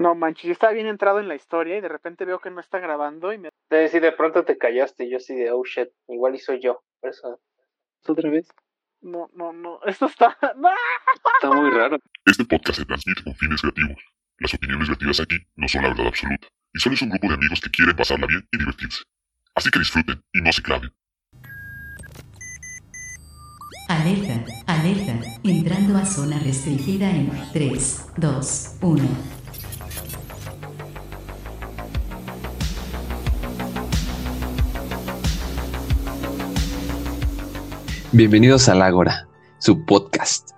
[0.00, 2.60] No manches, yo estaba bien entrado en la historia y de repente veo que no
[2.60, 3.50] está grabando y me...
[3.88, 6.82] Sí, de pronto te callaste, yo así de, oh shit, igual y soy yo.
[7.00, 7.38] Por eso,
[8.08, 8.48] ¿Otra vez?
[9.02, 10.38] No, no, no, esto está...
[10.56, 10.70] ¡No!
[11.34, 11.98] Está muy raro.
[12.24, 14.02] Este podcast se transmite con fines creativos.
[14.38, 17.34] Las opiniones vertidas aquí no son la verdad absoluta, y solo es un grupo de
[17.34, 19.04] amigos que quieren pasarla bien y divertirse.
[19.54, 20.90] Así que disfruten y no se claven.
[23.86, 25.12] Alerta, alerta,
[25.44, 29.39] entrando a zona restringida en 3, 2, 1.
[38.12, 39.28] Bienvenidos al Ágora,
[39.60, 40.50] su podcast.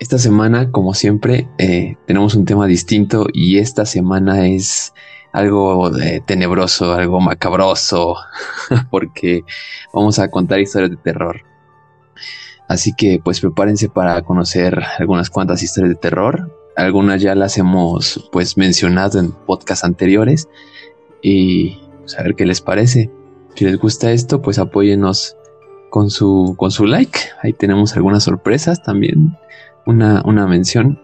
[0.00, 4.92] Esta semana, como siempre, eh, tenemos un tema distinto y esta semana es
[5.32, 8.16] algo eh, tenebroso, algo macabroso,
[8.90, 9.44] porque
[9.94, 11.40] vamos a contar historias de terror.
[12.68, 16.54] Así que pues prepárense para conocer algunas cuantas historias de terror.
[16.76, 20.50] Algunas ya las hemos pues mencionado en podcasts anteriores
[21.22, 23.10] y pues, a ver qué les parece.
[23.54, 25.37] Si les gusta esto, pues apóyennos
[25.90, 27.18] con su, con su like.
[27.42, 29.36] Ahí tenemos algunas sorpresas también,
[29.86, 31.00] una, una mención.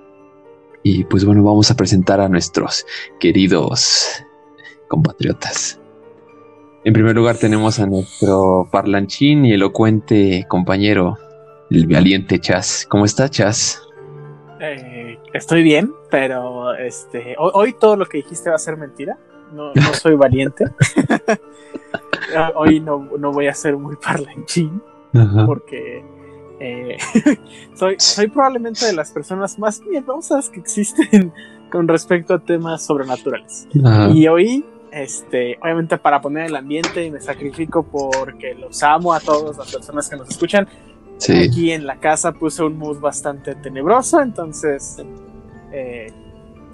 [0.83, 2.85] Y pues bueno, vamos a presentar a nuestros
[3.19, 4.23] queridos
[4.89, 5.81] compatriotas.
[6.85, 11.17] En primer lugar tenemos a nuestro parlanchín y elocuente compañero,
[11.71, 12.87] el valiente Chas.
[12.91, 13.81] ¿Cómo está Chas?
[14.61, 19.19] Eh, estoy bien, pero este hoy, hoy todo lo que dijiste va a ser mentira.
[19.55, 20.67] No, no soy valiente.
[22.55, 25.47] hoy no, no voy a ser muy parlanchín Ajá.
[25.47, 26.05] porque
[26.61, 26.97] eh,
[27.75, 31.33] soy, soy probablemente de las personas más miedosas que existen
[31.71, 33.69] con respecto a temas sobrenaturales.
[33.85, 34.11] Ajá.
[34.11, 39.21] Y hoy, este, obviamente para poner el ambiente y me sacrifico porque los amo a
[39.21, 40.69] todas las personas que nos escuchan.
[41.19, 41.45] Sí.
[41.49, 44.97] Aquí en la casa puse un mood bastante tenebroso, entonces,
[45.73, 46.13] eh,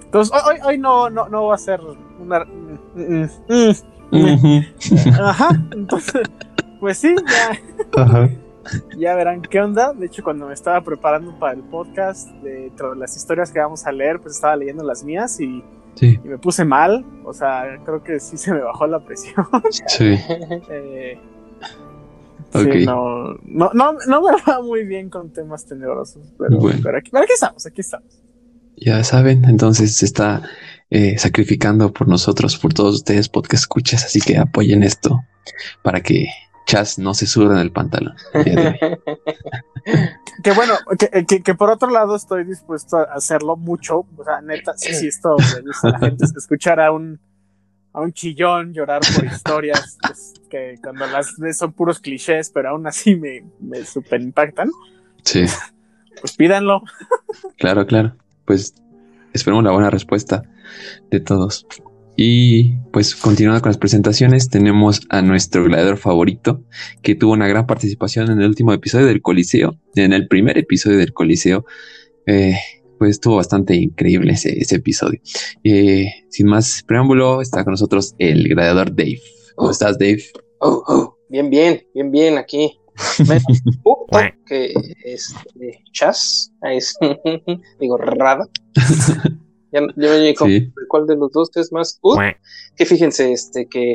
[0.03, 1.79] entonces hoy, hoy, hoy no, no, no va a ser
[2.19, 2.43] una...
[2.43, 3.71] mm, mm, mm,
[5.21, 6.21] Ajá, entonces,
[6.79, 8.29] pues sí, ya, Ajá.
[8.97, 9.93] ya verán qué onda.
[9.93, 13.85] De hecho, cuando me estaba preparando para el podcast de todas las historias que vamos
[13.85, 15.63] a leer, pues estaba leyendo las mías y,
[15.95, 17.05] Sí, y me puse mal.
[17.25, 19.45] O sea, creo que sí se me bajó la presión.
[19.87, 20.15] sí.
[20.69, 21.19] Eh,
[22.53, 26.79] sí, no, no, no, no me va muy bien con temas tenebrosos, pero, Bueno.
[26.81, 28.21] pero aquí, pero aquí estamos, aquí estamos.
[28.77, 30.41] Ya saben, entonces está
[30.91, 35.19] eh, sacrificando por nosotros, por todos ustedes, podcast escuchas, así que apoyen esto
[35.81, 36.27] para que
[36.67, 38.13] Chas no se suba en el pantalón.
[40.43, 44.05] Que bueno, que, que, que por otro lado estoy dispuesto a hacerlo mucho.
[44.15, 47.19] O sea, neta, sí, sí, esto me gusta a la gente escuchar a un,
[47.93, 52.69] a un chillón llorar por historias pues, que cuando las ves son puros clichés, pero
[52.69, 54.69] aún así me, me super impactan.
[55.23, 55.45] Sí,
[56.19, 56.83] Pues pídanlo.
[57.57, 58.15] claro, claro.
[58.45, 58.75] Pues
[59.33, 60.43] esperemos la buena respuesta
[61.09, 61.65] de todos.
[62.17, 66.63] Y pues continuando con las presentaciones, tenemos a nuestro gladiador favorito,
[67.01, 70.97] que tuvo una gran participación en el último episodio del Coliseo, en el primer episodio
[70.97, 71.65] del Coliseo.
[72.27, 72.55] Eh,
[72.99, 75.19] pues estuvo bastante increíble ese, ese episodio.
[75.63, 79.21] Eh, sin más preámbulo, está con nosotros el gladiador Dave.
[79.55, 80.23] ¿Cómo estás, Dave?
[80.59, 82.80] Oh, oh, bien, bien, bien, bien, aquí.
[83.27, 83.45] Menos
[84.45, 84.73] que
[85.03, 86.95] este, Chas, es,
[87.79, 88.47] digo, Rada.
[89.73, 90.73] Ya, ya me dijo Sí.
[90.89, 91.97] cuál de los dos es más.
[92.03, 92.17] Uh,
[92.75, 93.93] que fíjense, este, que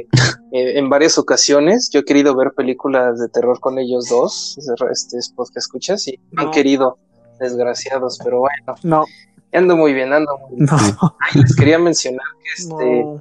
[0.53, 4.57] eh, en varias ocasiones yo he querido ver películas de terror con ellos dos,
[4.91, 6.99] este, es podcast escuchas, y no han querido,
[7.39, 9.05] desgraciados, pero bueno, No,
[9.53, 10.67] ando muy bien, ando muy bien.
[10.71, 13.21] no, Ay, les quería mencionar que este, no.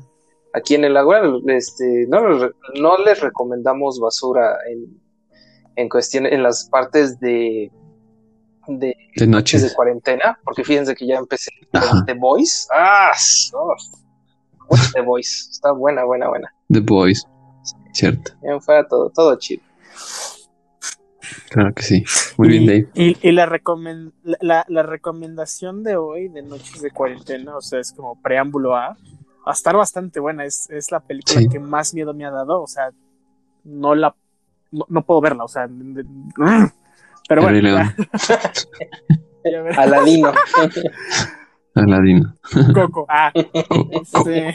[0.53, 2.21] aquí en el agua este, no,
[2.79, 4.97] no les recomendamos basura en,
[5.75, 7.71] en cuestión en las partes de
[8.67, 11.89] de De noches de cuarentena porque fíjense que ya empecé Ajá.
[11.91, 13.11] con The Voice ah
[13.53, 13.75] oh,
[14.93, 17.25] The Voice está buena buena buena The Boys.
[17.93, 18.31] Cierto.
[18.43, 19.61] ya fue todo todo chido
[21.49, 22.03] Claro que sí.
[22.37, 22.87] Muy bien, Dave.
[22.93, 27.61] Y, y la, recomen- la, la- la recomendación de hoy, de Noches de Cuarentena, o
[27.61, 28.97] sea, es como preámbulo a, va
[29.47, 30.45] a estar bastante buena.
[30.45, 31.47] Es, es la película Sí.
[31.49, 32.61] que más miedo me ha dado.
[32.61, 32.91] O sea,
[33.63, 34.15] no la
[34.75, 35.43] no, no puedo verla.
[35.43, 36.71] O sea, de- de-
[37.27, 37.95] pero bueno, ya,
[39.43, 39.81] ya.
[39.81, 40.31] Aladino
[41.75, 42.35] Aladino.
[42.73, 43.05] Coco.
[43.09, 43.31] Ah,
[43.91, 44.53] este,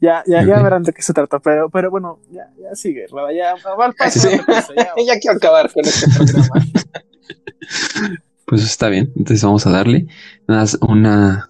[0.00, 1.38] ya, ya, verán de qué se trata.
[1.38, 4.28] Pero, pero bueno, ya, ya sigue, Rada, Ya va al paso.
[4.28, 4.38] Sí.
[4.38, 4.94] prisa, ya.
[5.06, 6.66] ya quiero acabar con este programa
[8.46, 9.12] Pues está bien.
[9.16, 10.06] Entonces vamos a darle
[10.48, 11.49] nada más una,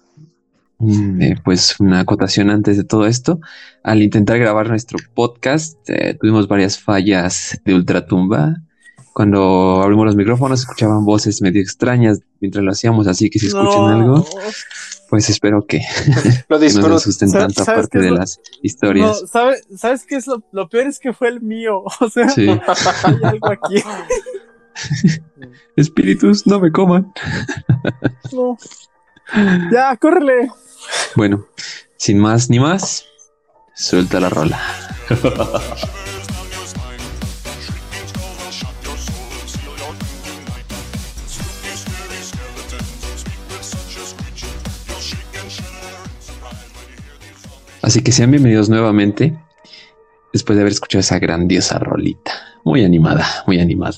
[1.19, 3.39] eh, pues una acotación antes de todo esto.
[3.83, 8.57] Al intentar grabar nuestro podcast, eh, tuvimos varias fallas de ultratumba
[9.13, 13.83] cuando abrimos los micrófonos escuchaban voces medio extrañas mientras lo hacíamos, así que si escuchan
[13.91, 14.25] algo,
[15.09, 15.81] pues espero que,
[16.47, 19.21] Lo que no asusten ¿Sabes- tanto aparte de lo- las historias.
[19.21, 20.87] No, ¿sabes, ¿Sabes qué es lo, lo peor?
[20.87, 21.83] Es que fue el mío.
[21.99, 22.47] O sea, Sí.
[22.47, 23.83] hay algo aquí.
[25.75, 27.11] Espíritus, no me coman.
[28.31, 28.57] No.
[29.71, 30.49] Ya, córrele.
[31.15, 31.45] Bueno,
[31.97, 33.05] sin más ni más,
[33.75, 34.59] suelta la rola.
[47.81, 49.37] Así que sean bienvenidos nuevamente
[50.31, 52.31] después de haber escuchado esa grandiosa rolita.
[52.63, 53.97] Muy animada, muy animada.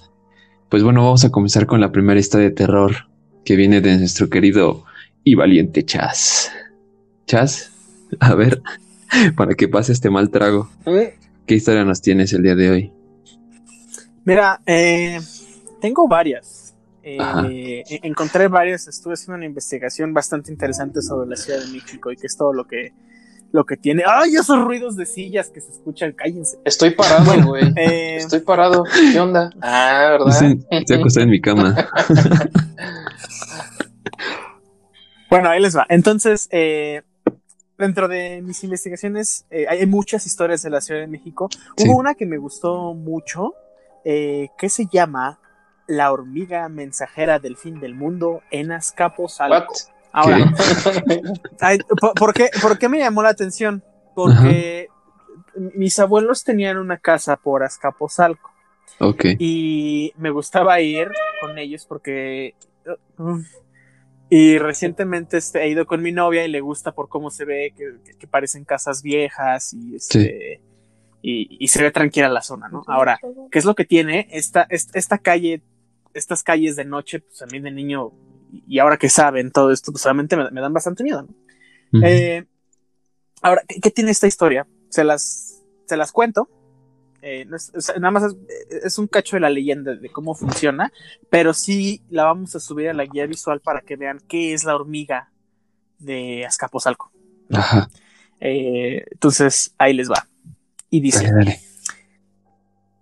[0.69, 3.07] Pues bueno, vamos a comenzar con la primera historia de terror
[3.45, 4.85] que viene de nuestro querido
[5.23, 6.51] y valiente Chas.
[7.25, 7.71] Chas,
[8.19, 8.61] a ver,
[9.35, 10.69] para que pase este mal trago,
[11.45, 12.93] ¿qué historia nos tienes el día de hoy?
[14.25, 15.19] Mira, eh,
[15.81, 16.75] tengo varias.
[17.05, 18.87] Eh, encontré varias.
[18.87, 22.53] Estuve haciendo una investigación bastante interesante sobre la Ciudad de México y que es todo
[22.53, 22.93] lo que,
[23.51, 24.03] lo que tiene.
[24.07, 26.13] ¡Ay, esos ruidos de sillas que se escuchan!
[26.13, 26.57] Cállense.
[26.63, 27.73] Estoy parado, güey.
[27.75, 28.85] Eh, Estoy parado.
[29.11, 29.49] ¿Qué onda?
[29.61, 30.29] Ah, ¿verdad?
[30.29, 31.75] Estoy, estoy acostado en mi cama.
[35.33, 35.87] Bueno, ahí les va.
[35.89, 37.01] Entonces, eh,
[37.83, 41.49] dentro de mis investigaciones, eh, hay muchas historias de la Ciudad de México.
[41.77, 41.87] Sí.
[41.87, 43.53] Hubo una que me gustó mucho,
[44.05, 45.39] eh, que se llama
[45.87, 49.73] La hormiga mensajera del fin del mundo en Azcapotzalco.
[50.11, 50.37] Ahora,
[51.59, 51.79] ay,
[52.15, 53.83] ¿por, qué, por qué me llamó la atención?
[54.15, 54.87] Porque
[55.55, 58.51] mis abuelos tenían una casa por Azcapotzalco
[58.99, 59.25] Ok.
[59.39, 62.55] y me gustaba ir con ellos porque
[63.17, 63.39] uh,
[64.35, 67.71] y recientemente este, he ido con mi novia y le gusta por cómo se ve
[67.77, 70.59] que, parecen casas viejas y este
[71.21, 72.81] y, y se ve tranquila la zona, ¿no?
[72.87, 73.19] Ahora,
[73.51, 75.61] ¿qué es lo que tiene esta, esta, esta calle,
[76.15, 77.19] estas calles de noche?
[77.19, 78.11] Pues a mí de niño
[78.67, 81.27] y ahora que saben todo esto, pues solamente me, me dan bastante miedo,
[81.91, 82.03] ¿no?
[82.03, 82.43] Eh,
[83.43, 84.65] ahora, ¿qué, qué tiene esta historia?
[84.89, 86.49] Se las, se las cuento.
[87.25, 88.35] Eh, es- nada más es,
[88.83, 90.91] es un cacho de la leyenda de cómo funciona,
[91.29, 94.65] pero sí la vamos a subir a la guía visual para que vean qué es
[94.65, 95.31] la hormiga
[95.99, 97.11] de Azcapotzalco.
[97.53, 97.89] Ajá.
[98.41, 100.27] Eh, entonces, ahí les va.
[100.89, 101.59] Y dice, Dale, dale.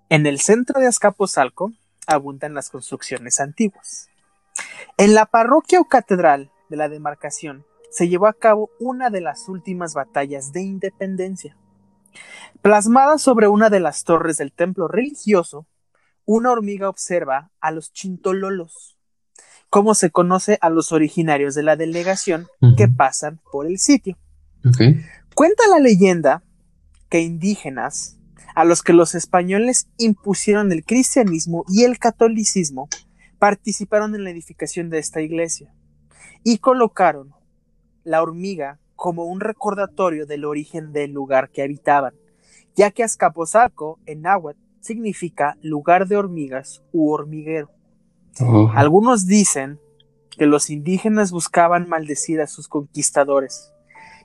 [0.10, 1.72] en el centro de Azcapotzalco
[2.06, 4.08] abundan las construcciones antiguas.
[4.98, 9.50] En la parroquia o catedral de la demarcación se llevó a cabo una de las
[9.50, 11.58] últimas batallas de independencia.
[12.62, 15.68] Plasmada sobre una de las torres del templo religioso,
[16.26, 18.98] una hormiga observa a los chintololos,
[19.70, 22.48] como se conoce a los originarios de la delegación
[22.78, 24.18] que pasan por el sitio.
[25.34, 26.44] Cuenta la leyenda
[27.10, 28.18] que indígenas,
[28.54, 32.90] a los que los españoles impusieron el cristianismo y el catolicismo,
[33.40, 35.74] participaron en la edificación de esta iglesia
[36.44, 37.34] y colocaron
[38.04, 42.14] la hormiga como un recordatorio del origen del lugar que habitaban,
[42.76, 47.72] ya que Azcapotzalco en náhuatl significa lugar de hormigas u hormiguero.
[48.40, 49.80] Oh, Algunos dicen
[50.30, 53.74] que los indígenas buscaban maldecir a sus conquistadores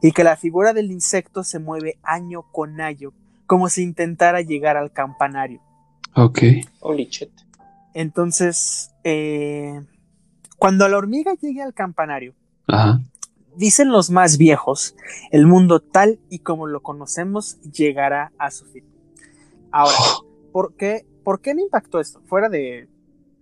[0.02, 3.14] y que la figura del insecto se mueve año con año
[3.46, 5.62] como si intentara llegar al campanario.
[6.17, 6.38] ok.
[6.81, 7.31] Holy shit.
[7.94, 9.81] Entonces, eh,
[10.58, 12.34] cuando la hormiga llegue al campanario,
[12.67, 13.00] Ajá.
[13.56, 14.94] Dicen los más viejos,
[15.31, 18.84] el mundo tal y como lo conocemos llegará a su fin.
[19.70, 19.96] Ahora,
[20.53, 22.20] ¿por qué, por qué me impactó esto?
[22.27, 22.89] Fuera de,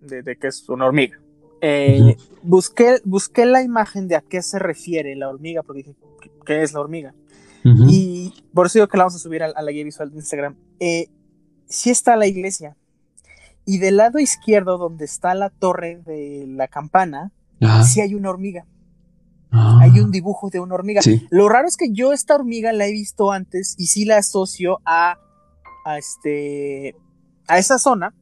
[0.00, 1.18] de- de que es una hormiga.
[1.60, 6.30] Eh, busqué, busqué la imagen de a qué se refiere la hormiga, porque dije, ¿qué-
[6.44, 7.14] ¿qué es la hormiga?
[7.88, 10.16] Y por eso digo que la vamos a subir a, a la guía visual de
[10.16, 10.54] Instagram.
[10.80, 11.08] Eh,
[11.66, 12.76] sí está la iglesia.
[13.64, 17.82] Y del lado izquierdo, donde está la torre de la campana, Ajá.
[17.84, 18.66] sí hay una hormiga.
[19.56, 19.78] Ah.
[19.82, 21.00] Hay un dibujo de una hormiga.
[21.00, 21.26] Sí.
[21.30, 24.80] Lo raro es que yo esta hormiga la he visto antes y sí la asocio
[24.84, 25.16] a,
[25.84, 26.96] a este
[27.46, 28.14] a esa zona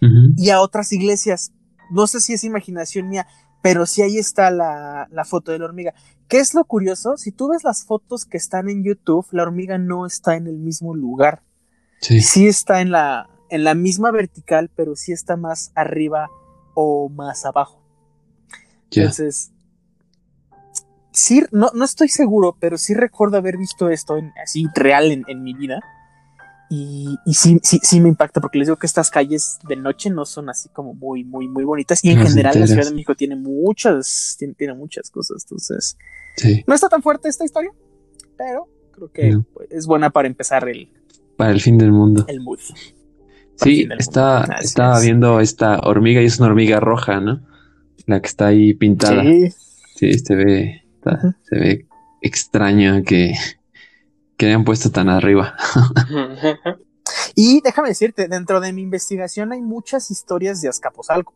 [0.00, 0.34] Ujú.
[0.36, 1.52] y a otras iglesias.
[1.90, 3.26] No sé si es imaginación mía,
[3.62, 5.94] pero sí ahí está la, la foto de la hormiga.
[6.28, 7.16] ¿Qué es lo curioso?
[7.16, 10.58] Si tú ves las fotos que están en YouTube, la hormiga no está en el
[10.58, 11.42] mismo lugar.
[12.02, 12.20] Sí.
[12.20, 16.28] Sí está en la, en la misma vertical, pero sí está más arriba
[16.74, 17.82] o más abajo.
[18.90, 19.02] Ya.
[19.02, 19.50] Entonces,
[21.18, 25.24] sí, no, no estoy seguro, pero sí recuerdo haber visto esto en- así real en,
[25.28, 25.80] en mi vida.
[26.70, 30.10] Y, y sí, sí, sí me impacta porque les digo que estas calles de noche
[30.10, 32.04] no son así como muy, muy, muy bonitas.
[32.04, 32.66] Y en No general la.
[32.66, 35.44] Ciudad de México tiene muchas, tiene, tiene muchas cosas.
[35.44, 35.96] Entonces,
[36.36, 36.62] Sí.
[36.66, 37.70] no está tan fuerte esta historia,
[38.36, 39.46] pero creo que No.
[39.54, 40.92] pues, es buena para empezar el,
[41.38, 42.24] Para el fin del mundo.
[42.28, 42.60] el mood.
[43.56, 44.54] Sí, del está, mundo.
[44.60, 45.04] Estaba es.
[45.04, 47.40] viendo esta hormiga y es una hormiga roja, ¿no?
[48.06, 49.22] La que está ahí pintada.
[49.22, 49.48] Sí,
[49.96, 51.86] Sí, se ve, está- se ve
[52.20, 53.34] extraño que,
[54.36, 55.54] que hayan puesto tan arriba.
[57.34, 61.34] y déjame decirte, dentro de mi investigación hay muchas historias de Azcapotzalco.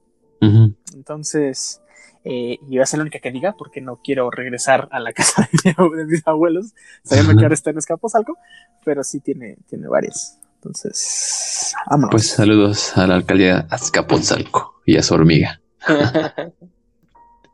[0.92, 1.81] Entonces,
[2.25, 5.12] eh, y va a ser la única que diga porque no quiero regresar a la
[5.14, 8.37] casa de, mi abue- de mis abuelos, sabiendo que ahora está en Escapotzalco,
[8.85, 10.38] pero sí tiene, tiene varias.
[10.57, 12.11] Entonces, vámonos.
[12.11, 15.61] Pues saludos a la alcaldía Azcapotzalco y a su hormiga.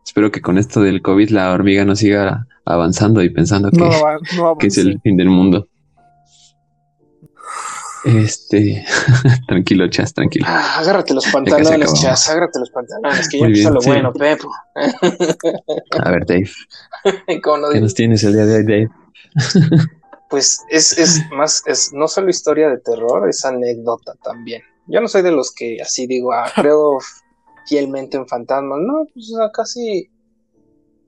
[0.08, 3.90] Espero que con esto del COVID la hormiga no siga avanzando y pensando que, no,
[4.38, 5.68] no es el fin del mundo.
[8.06, 8.86] Este,
[9.48, 10.46] tranquilo, chas, tranquilo.
[10.48, 13.88] Ah, agárrate los pantalones, chas, agárrate los pantalones, que ya Muy empieza bien, lo sí.
[13.90, 14.50] bueno, Pepo.
[16.02, 16.50] A ver, Dave,
[17.42, 18.88] ¿Cómo no ¿qué nos tienes el día de hoy, Dave?
[20.30, 24.62] Pues es, es más, es no solo historia de terror, es anécdota también.
[24.86, 26.98] Yo no soy de los que así digo, ah, creo
[27.68, 28.78] fielmente en fantasmas.
[28.80, 30.10] No, pues sea, casi,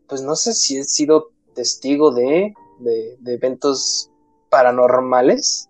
[0.08, 4.10] pues no sé si he sido testigo de, de, de eventos
[4.50, 5.68] paranormales,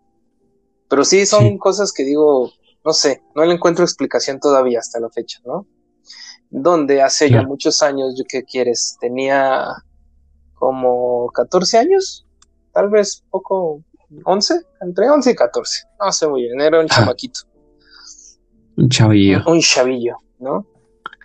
[0.88, 1.58] pero sí son Sí.
[1.58, 2.50] cosas que digo,
[2.84, 5.66] no sé, no le encuentro explicación todavía hasta la fecha, ¿no?
[6.50, 9.66] Donde hace ya muchos años, yo qué quieres, tenía
[10.54, 12.26] como 14 años,
[12.72, 13.82] tal vez poco,
[14.24, 16.94] 11, entre 11 y 14, no sé muy bien, era un Ah.
[16.96, 17.40] chamaquito,
[18.76, 20.66] Un chavillo, un chavillo, ¿no?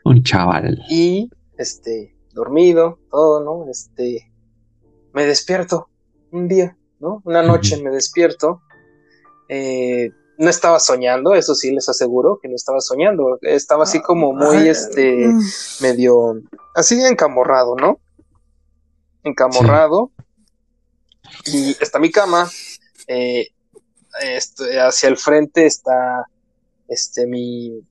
[0.05, 0.81] Un chaval.
[0.89, 3.69] Y, este, dormido, todo, ¿no?
[3.69, 4.31] Este,
[5.13, 5.89] me despierto
[6.31, 7.21] un día, ¿no?
[7.25, 8.61] Una noche me despierto,
[9.49, 14.33] eh, no estaba soñando, eso sí les aseguro que no estaba soñando, estaba así como
[14.33, 15.41] muy, Ay, este, mm.
[15.81, 16.35] medio
[16.75, 17.99] así encamorrado, ¿no?
[19.23, 20.11] Encamorrado.
[21.45, 22.49] Y está mi cama.
[23.07, 23.47] eh,
[24.21, 26.25] este, hacia el frente está
[26.87, 27.81] este mi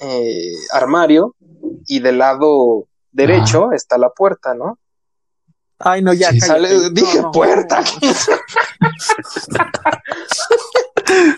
[0.00, 1.34] eh, armario.
[1.86, 4.78] Y del lado derecho está la puerta, ¿no?
[5.78, 6.30] Ay, no, ya.
[6.30, 7.30] Sí, sale- dije no.
[7.30, 7.82] puerta.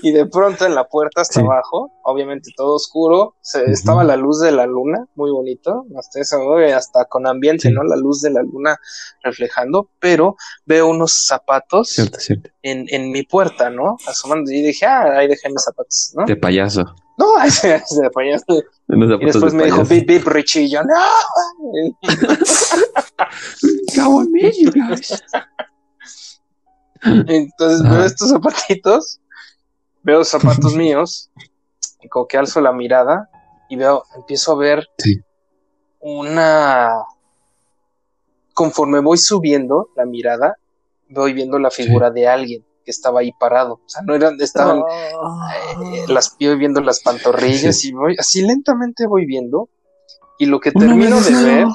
[0.03, 1.47] y de pronto en la puerta hasta Sí.
[1.47, 6.41] abajo, obviamente todo oscuro, se, estaba la luz de la luna, muy bonito, hasta eso,
[6.41, 7.75] oye, hasta con ambiente, Sí.
[7.75, 7.83] ¿no?
[7.85, 8.77] La luz de la luna
[9.23, 12.51] reflejando, pero veo unos zapatos Cierto, cierto.
[12.63, 13.97] en, en mi puerta, ¿no?
[14.07, 16.25] Asomando, y dije, ah, ahí dejé mis zapatos, ¿no?
[16.27, 16.85] De payaso.
[17.23, 18.37] No, se, se apoyó.
[18.89, 20.95] Y después de me dijo, bip, bip, Richie, y yo, no.
[23.95, 25.23] Guys.
[27.05, 29.21] Entonces veo estos zapatitos,
[30.03, 31.31] veo zapatos míos,
[32.01, 33.29] y como que alzo la mirada
[33.69, 35.21] y veo, empiezo a ver Sí.
[36.01, 36.91] una.
[38.55, 40.57] Conforme voy subiendo la mirada,
[41.09, 43.75] voy viendo la figura de alguien que estaba ahí parado.
[43.75, 47.89] O sea, no eran, estaban eh, las voy viendo las pantorrillas Sí.
[47.89, 49.69] y voy, así lentamente voy viendo.
[50.39, 51.67] Y lo que termino de ver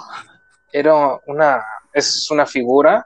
[0.74, 3.06] era una, es una figura,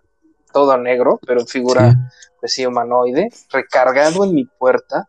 [0.52, 1.96] todo negro, pero figura
[2.40, 5.08] pues sí, humanoide, recargado en mi puerta,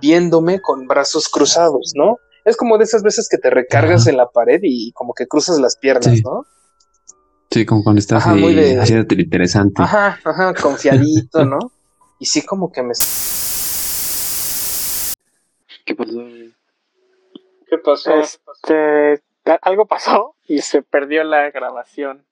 [0.00, 2.18] viéndome con brazos cruzados, ¿no?
[2.44, 4.10] Es como de esas veces que te recargas Ajá.
[4.10, 6.22] en la pared y como que cruzas las piernas, Sí.
[6.22, 6.46] ¿no?
[7.50, 8.74] Sí, como cuando estás Ajá, ahí muy de-
[9.18, 9.82] interesante.
[9.82, 11.58] Ajá, ajá, confiadito, ¿no?
[12.18, 12.92] Y sí como que me...
[15.84, 16.24] ¿Qué pasó?
[17.68, 18.20] ¿Qué pasó?
[18.20, 19.22] Este,
[19.62, 22.24] algo pasó y se perdió la grabación.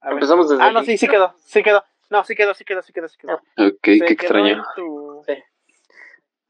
[0.00, 0.14] A ver.
[0.14, 1.34] Empezamos desde Ah, no, sí, sí quedó.
[1.44, 1.84] Sí quedó.
[2.10, 3.34] No, sí quedó, sí quedó, sí quedó, sí quedó.
[3.34, 3.40] Ok,
[3.84, 4.56] Se qué extraño.
[4.56, 5.34] en tu- Sí.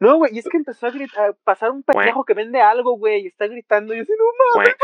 [0.00, 2.96] No, güey, y es que empezó a, gritar, a pasar un pendejo que vende algo,
[2.96, 4.24] güey, y está gritando y yo así, no
[4.54, 4.76] mames.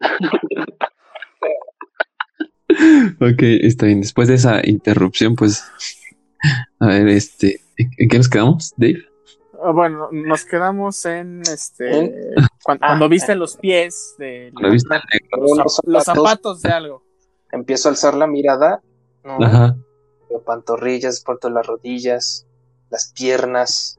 [3.20, 4.02] Ok, está bien.
[4.02, 5.64] Después de esa interrupción, pues.
[6.80, 7.60] A ver, este.
[7.76, 8.98] ¿En qué nos quedamos, Dave?
[9.62, 11.98] Ah, Bueno, nos quedamos en este.
[11.98, 12.12] ¿En?
[12.64, 15.42] cuan- Ah, Cuando, viste los pies de ¿La viste al negro?
[15.42, 16.28] los, Unos zap- los zapatos.
[16.28, 17.02] zapatos de algo.
[17.52, 18.82] Empiezo a alzar la mirada,
[19.24, 19.38] ¿no?
[19.44, 19.76] Ajá.
[20.28, 22.46] Veo pantorrillas, porto las rodillas,
[22.90, 23.98] las piernas,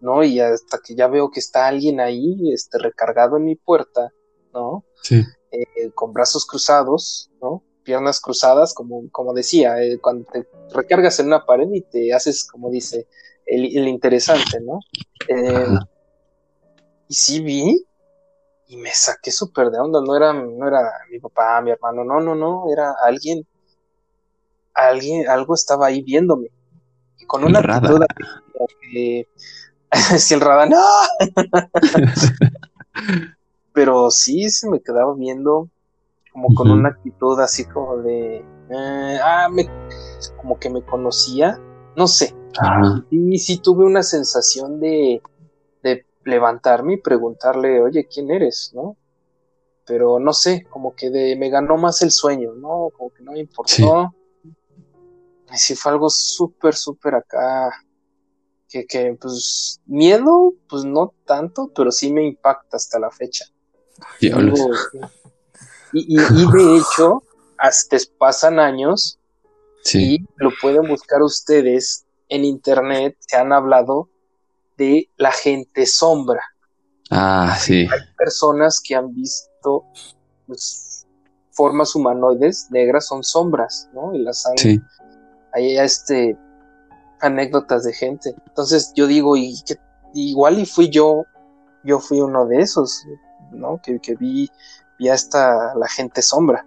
[0.00, 0.22] ¿no?
[0.24, 4.10] Y hasta que ya veo que está alguien ahí, este, recargado en mi puerta,
[4.52, 4.84] ¿no?
[5.02, 5.24] Sí.
[5.50, 7.62] Eh, con brazos cruzados, ¿no?
[7.84, 12.44] Piernas cruzadas, como, como decía, eh, cuando te recargas en una pared y te haces,
[12.44, 13.06] como dice,
[13.46, 14.80] el, el interesante, ¿no?
[15.28, 15.66] Eh,
[17.08, 17.86] y sí vi
[18.72, 22.20] y me saqué súper de onda, no era, no era mi papá, mi hermano, no,
[22.20, 23.46] no, no, era alguien,
[24.72, 26.48] alguien, algo estaba ahí viéndome.
[27.18, 27.78] Y con una Rada.
[27.78, 28.06] actitud
[28.80, 29.28] que,
[30.18, 30.82] si el Rada, no,
[33.74, 35.68] pero sí se me quedaba viendo
[36.32, 39.68] como con una actitud así como de, eh, ah, me,
[40.36, 41.60] como que me conocía,
[41.94, 42.34] no sé,
[43.10, 45.22] y sí tuve una sensación de,
[46.24, 48.70] levantarme y preguntarle, oye, ¿quién eres?
[48.74, 48.96] ¿No?
[49.84, 52.90] Pero no sé, como que de, me ganó más el sueño, ¿no?
[52.96, 54.14] Como que no me importó.
[55.52, 57.72] Y sí fue algo súper, súper acá.
[58.68, 63.44] Que, que, pues, miedo, pues no tanto, pero sí me impacta hasta la fecha.
[64.20, 64.60] Diablos.
[64.92, 65.08] Digo,
[65.92, 67.22] y, y, y de hecho,
[67.58, 69.18] hasta pasan años
[69.84, 70.14] Sí.
[70.14, 73.16] y lo pueden buscar ustedes en internet.
[73.20, 74.08] Se han hablado
[74.78, 76.42] de la gente sombra.
[77.10, 77.88] Ah, sí.
[78.16, 79.84] Personas que han visto
[80.46, 81.06] pues,
[81.50, 84.14] formas humanoides negras son sombras, ¿no?
[84.14, 84.56] Y las han.
[84.56, 84.80] Sí.
[85.52, 86.36] Hay este
[87.20, 88.34] anécdotas de gente.
[88.46, 89.76] Entonces yo digo, y que
[90.14, 91.24] igual y fui yo,
[91.84, 93.04] yo fui uno de esos,
[93.52, 93.80] ¿no?
[93.82, 94.48] Que, que vi,
[94.98, 96.66] vi hasta la gente sombra.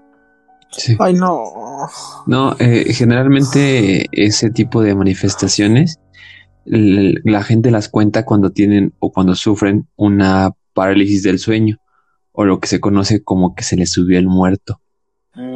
[0.72, 0.96] sí.
[1.00, 1.88] Ay, no.
[2.28, 6.00] No, eh, generalmente ese tipo de manifestaciones
[6.68, 11.78] la gente las cuenta cuando tienen o cuando sufren una parálisis del sueño
[12.32, 14.82] o lo que se conoce como que se les subió el muerto.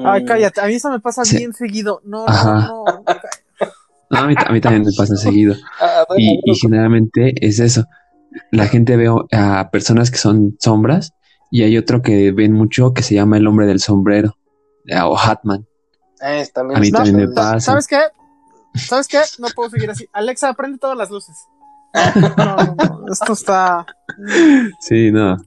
[0.06, 0.62] Ay, cállate.
[0.62, 1.38] A mí eso me pasa Sí.
[1.38, 2.02] bien seguido.
[2.06, 2.68] No, Ajá.
[2.68, 3.04] no, no.
[4.12, 5.56] No, a, mí, a mí también me pasa seguido.
[5.82, 7.86] Ah, bueno, Y, y generalmente es eso.
[8.52, 11.14] La gente ve a personas que son sombras
[11.52, 14.38] y hay otro que ven mucho que se llama el hombre del sombrero
[14.86, 15.66] eh, o Hatman.
[16.22, 17.60] eh, también A mí también me Sa- pasa.
[17.60, 18.00] ¿Sabes qué?
[18.76, 19.20] ¿Sabes qué?
[19.40, 20.08] No puedo seguir así.
[20.14, 21.36] Alexa, prende todas las luces.
[21.94, 23.06] No, no, no.
[23.12, 23.86] Esto está.
[24.80, 25.38] Sí, no.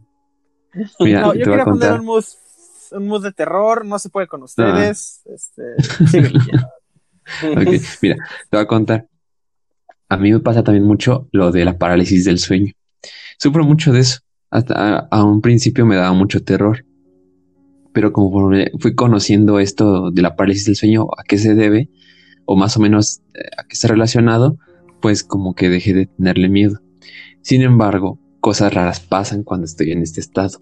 [0.98, 2.24] Mira, No, yo quería poner un mood,
[2.92, 3.84] un mood de terror.
[3.86, 5.22] No se puede con ustedes.
[5.26, 5.62] Este.
[6.08, 6.40] síguele.
[7.52, 8.16] Ok, Mira,
[8.50, 9.06] te voy a contar.
[10.08, 12.72] A mí me pasa también mucho lo de la parálisis del sueño.
[13.38, 14.18] Sufro mucho de eso.
[14.52, 16.84] Hasta a, a un principio me daba mucho terror.
[17.92, 21.90] Pero como fui conociendo esto de la parálisis del sueño, a qué se debe,
[22.44, 24.56] o más o menos eh, a qué está relacionado,
[25.00, 26.80] pues como que dejé de tenerle miedo.
[27.42, 30.58] Sin embargo, cosas raras pasan cuando estoy en este estado.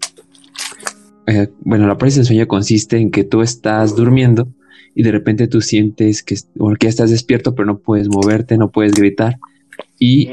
[1.27, 4.49] Eh, bueno, la parálisis del sueño consiste en que tú estás durmiendo
[4.95, 8.57] y de repente tú sientes que, bueno, que ya estás despierto, pero no puedes moverte,
[8.57, 9.37] no puedes gritar.
[9.99, 10.29] Y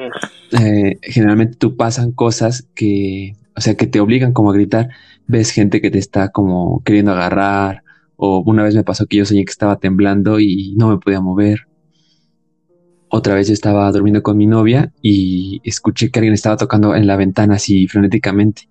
[0.53, 4.89] eh, generalmente tú pasan cosas que, o sea, que te obligan como a gritar.
[5.27, 7.83] Ves gente que te está como queriendo agarrar.
[8.15, 11.21] O una vez me pasó que yo soñé que estaba temblando y no me podía
[11.21, 11.67] mover.
[13.09, 17.09] Otra vez yo estaba durmiendo con mi novia y escuché que alguien estaba tocando en
[17.09, 18.69] la ventana así frenéticamente.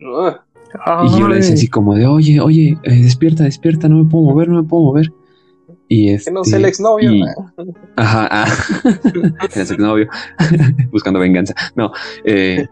[0.00, 4.24] Y yo le decía así como de, oye, oye, eh, despierta, despierta, no me puedo
[4.24, 5.12] mover, no me puedo mover.
[5.88, 7.12] Y Que este, no sea el exnovio.
[7.12, 7.52] y- ¿no?
[7.94, 8.46] Ajá, ah.
[9.52, 10.08] Su exnovio.
[10.90, 11.54] buscando venganza.
[11.76, 11.92] No,
[12.24, 12.66] eh,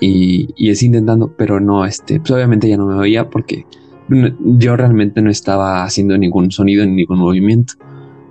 [0.00, 3.66] y, y es intentando, pero no, este, pues obviamente ya no me oía porque
[4.08, 7.74] yo realmente no estaba haciendo ningún sonido ni ningún movimiento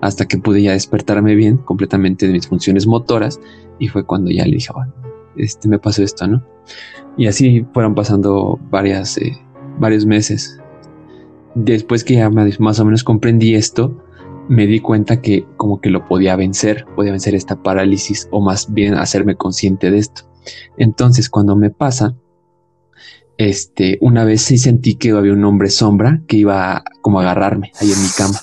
[0.01, 3.39] hasta que pude ya despertarme bien completamente de mis funciones motoras
[3.79, 4.87] y fue cuando ya le dije, "Ah,
[5.35, 6.43] este, me pasó esto, ¿no?
[7.17, 9.37] Y así fueron pasando varias, eh,
[9.79, 10.59] varios meses.
[11.55, 14.04] Después que ya más o menos comprendí esto,
[14.47, 18.73] me di cuenta que como que lo podía vencer, podía vencer esta parálisis o más
[18.73, 20.23] bien hacerme consciente de esto.
[20.77, 22.15] Entonces, cuando me pasa,
[23.37, 27.71] este, una vez sí sentí que había un hombre sombra que iba como a agarrarme
[27.81, 28.39] ahí en mi cama.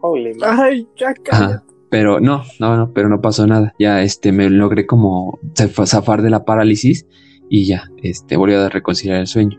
[0.00, 0.32] Holy.
[0.42, 1.14] Ay, ya.
[1.30, 1.64] Ajá.
[1.90, 3.72] Pero no, no, no, pero no pasó nada.
[3.78, 7.06] Ya este me logré como zaf- zafar de la parálisis
[7.48, 9.58] y ya, este, volví a reconciliar el sueño.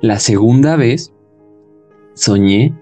[0.00, 1.12] La segunda vez
[2.14, 2.74] soñé,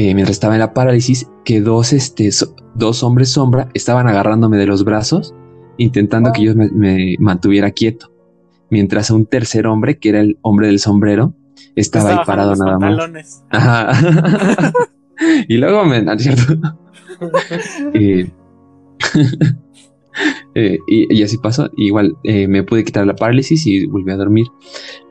[0.00, 4.56] eh, mientras estaba en la parálisis, que dos, este, so- dos hombres sombra estaban agarrándome
[4.56, 5.34] de los brazos,
[5.76, 8.10] intentando que yo me, me mantuviera quieto.
[8.70, 11.34] Mientras un tercer hombre, que era el hombre del sombrero,
[11.76, 13.44] estaba, ahí parado nada más.
[13.50, 13.92] Ajá.
[15.48, 16.54] y luego me, ¿no es cierto?
[17.92, 18.30] Eh,
[20.54, 21.68] eh, y, y así pasó.
[21.76, 24.46] Igual eh, me pude quitar la parálisis y volví a dormir.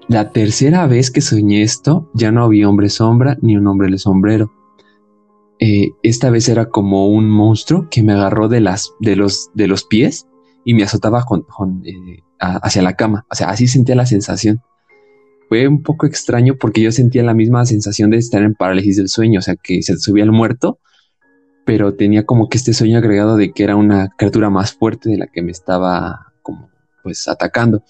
[0.08, 4.00] La tercera vez que soñé esto, ya no había hombre sombra ni un hombre de
[4.00, 4.52] sombrero.
[5.60, 9.68] Eh, esta vez era como un monstruo que me agarró de las de los de
[9.68, 10.26] los pies
[10.64, 11.26] y me azotaba
[11.84, 13.26] eh, hacia la cama.
[13.30, 14.62] O sea, así sentía la sensación.
[15.50, 19.10] Fue un poco extraño porque yo sentía la misma sensación de estar en parálisis del
[19.10, 20.80] sueño, o sea, que se subía el muerto,
[21.66, 25.18] pero tenía como que este sueño agregado de que era una criatura más fuerte de
[25.18, 26.70] la que me estaba como
[27.04, 27.84] pues atacando.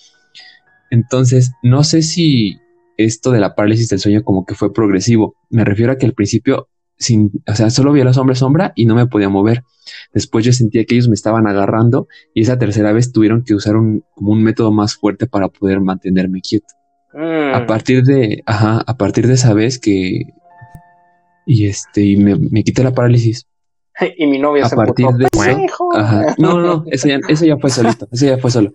[0.89, 2.57] Entonces, no sé si
[2.97, 5.35] esto de la parálisis del sueño como que fue progresivo.
[5.49, 6.67] Me refiero a que al principio,
[6.99, 9.63] sin, o sea, solo vi a los hombres sombra y no me podía mover.
[10.13, 13.77] Después yo sentía que ellos me estaban agarrando y esa tercera vez tuvieron que usar
[13.77, 16.67] un, como un método más fuerte para poder mantenerme quieto.
[17.13, 17.55] Mm.
[17.55, 20.23] A partir de, ajá, a partir de esa vez que,
[21.45, 23.47] y este, y me, me quité la parálisis.
[24.17, 25.27] Y mi novia A se partir de.
[25.95, 26.35] Ajá.
[26.37, 28.71] No, no, no, eso ya, eso ya fue solito, eso ya fue solo.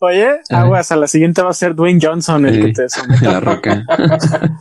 [0.00, 2.60] Oye, aguas, a la siguiente va a ser Dwayne Johnson el Sí.
[2.66, 2.88] que te
[3.20, 3.32] someta.
[3.32, 3.84] La roca.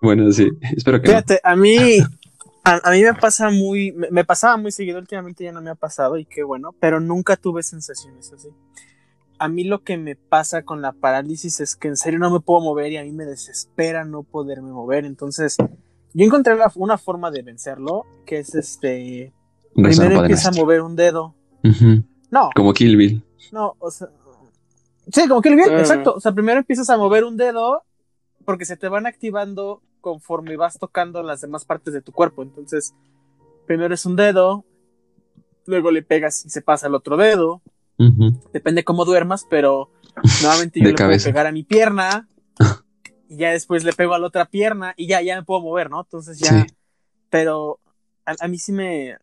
[0.00, 0.48] bueno, sí.
[0.76, 1.12] Espero que no.
[1.12, 1.98] Fíjate, a mí,
[2.64, 5.70] a, a mí me pasa muy, me, me pasaba muy seguido, últimamente ya no me
[5.70, 8.48] ha pasado y qué bueno, pero nunca tuve sensaciones así.
[9.38, 12.40] A mí lo que me pasa con la parálisis es que en serio no me
[12.40, 15.04] puedo mover y a mí me desespera no poderme mover.
[15.04, 19.34] Entonces, yo encontré la- una forma de vencerlo, que es este,
[19.74, 21.34] primero empieza a mover un dedo.
[21.62, 22.02] Ujú.
[22.30, 23.22] No, Como Kill Bill.
[23.52, 24.08] no, o sea,
[25.12, 25.78] sí, como que bien, Mm.
[25.78, 26.14] exacto.
[26.14, 27.82] O sea, primero empiezas a mover un dedo
[28.44, 32.42] porque se te van activando conforme vas tocando las demás partes de tu cuerpo.
[32.42, 32.94] Entonces,
[33.66, 34.64] primero es un dedo,
[35.66, 37.62] luego le pegas y se pasa el otro dedo.
[38.52, 39.90] Depende cómo duermas, pero
[40.42, 41.24] nuevamente yo le cabeza.
[41.24, 42.28] puedo pegar a mi pierna
[43.28, 45.90] y ya después le pego a la otra pierna y ya, ya me puedo mover,
[45.90, 46.00] ¿no?
[46.00, 46.66] Entonces ya, Sí.
[47.30, 47.80] pero
[48.26, 49.16] a, a mí sí me,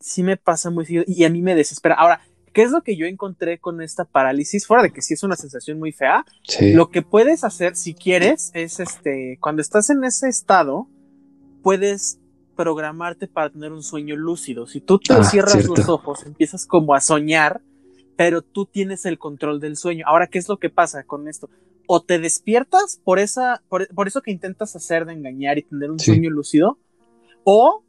[0.00, 1.94] sí me pasa muy seguido y a mí me desespera.
[1.96, 2.20] Ahora,
[2.54, 4.66] ¿qué es lo que yo encontré con esta parálisis?
[4.66, 6.72] Fuera de que sí es una sensación muy fea, Sí.
[6.72, 10.88] lo que puedes hacer si quieres es este, cuando estás en ese estado,
[11.62, 12.18] puedes
[12.56, 14.66] programarte para tener un sueño lúcido.
[14.66, 17.60] Si tú te Ah, cierras los ojos, empiezas como a soñar,
[18.16, 20.04] pero tú tienes el control del sueño.
[20.06, 21.50] Ahora, ¿qué es lo que pasa con esto?
[21.86, 25.90] O te despiertas por esa, por, por eso que intentas hacer de engañar y tener
[25.90, 26.12] un Sí.
[26.12, 26.78] sueño lúcido,
[27.42, 27.82] o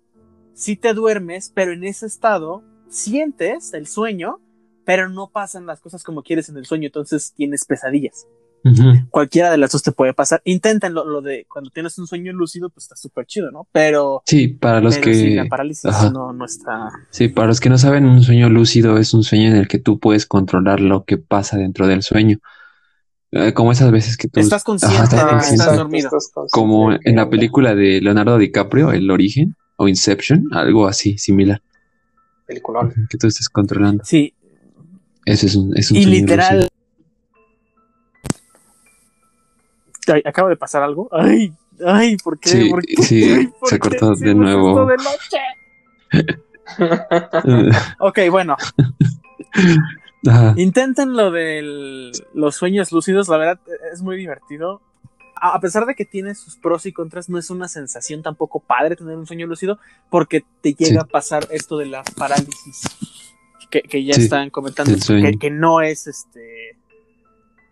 [0.54, 4.40] si te duermes, pero en ese estado sientes el sueño,
[4.86, 8.28] pero no pasan las cosas como quieres en el sueño, entonces tienes pesadillas
[9.12, 10.42] cualquiera de las dos te puede pasar.
[10.44, 13.68] Inténtenlo, lo de cuando tienes un sueño lúcido, pues está súper chido, ¿no?
[13.72, 16.10] Pero, Sí, para los pero sí, que la parálisis Ajá.
[16.10, 16.90] no, no está.
[17.12, 19.78] sí, para los que no saben, un sueño lúcido es un sueño en el que
[19.78, 22.40] tú puedes controlar lo que pasa dentro del sueño.
[23.32, 25.62] Eh, como esas veces que tú Estás consciente Ajá, que consciente.
[25.62, 26.10] estás dormido.
[26.52, 31.62] como que- en la película de Leonardo DiCaprio, El Origen o Inception, algo así similar,
[32.48, 32.94] Peliculón.
[33.12, 34.04] que tú estés controlando.
[34.06, 34.34] Sí,
[35.26, 36.70] Ese es un, es un y literal.
[40.08, 41.10] Ay, acaba de pasar algo.
[41.12, 41.52] Ay,
[41.86, 42.50] ay, ¿por qué?
[42.50, 42.96] Sí, ¿Por qué?
[43.02, 44.86] sí, Ay, ¿por se qué cortó de nuevo.
[44.86, 45.38] de noche?
[48.00, 48.58] Ok, bueno,
[50.28, 53.60] Ajá, intenten lo de los sueños lúcidos, la verdad
[53.94, 54.82] es muy divertido.
[55.40, 58.60] A a pesar de que tiene sus pros y contras, no es una sensación tampoco
[58.62, 59.78] padre tener un sueño lúcido,
[60.10, 60.98] porque te llega Sí.
[60.98, 62.82] a pasar esto de la parálisis
[63.70, 66.78] que, que ya Sí, están comentando, que, que no es este.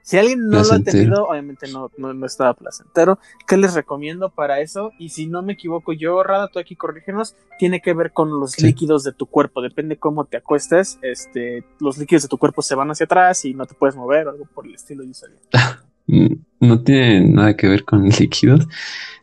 [0.05, 3.19] Si alguien no lo ha tenido, obviamente no, no, no estaba placentero.
[3.47, 4.91] ¿Qué les recomiendo para eso?
[4.99, 8.51] Y si no me equivoco yo, Rada, tú aquí corrígenos, tiene que ver con los
[8.51, 8.65] Sí.
[8.65, 9.61] líquidos de tu cuerpo.
[9.61, 13.53] Depende cómo te acuestes, este, los líquidos de tu cuerpo se van hacia atrás y
[13.53, 15.03] no te puedes mover o algo por el estilo.
[15.05, 15.37] Yo sabía.
[16.05, 18.67] Mm, No tiene nada que ver con líquidos.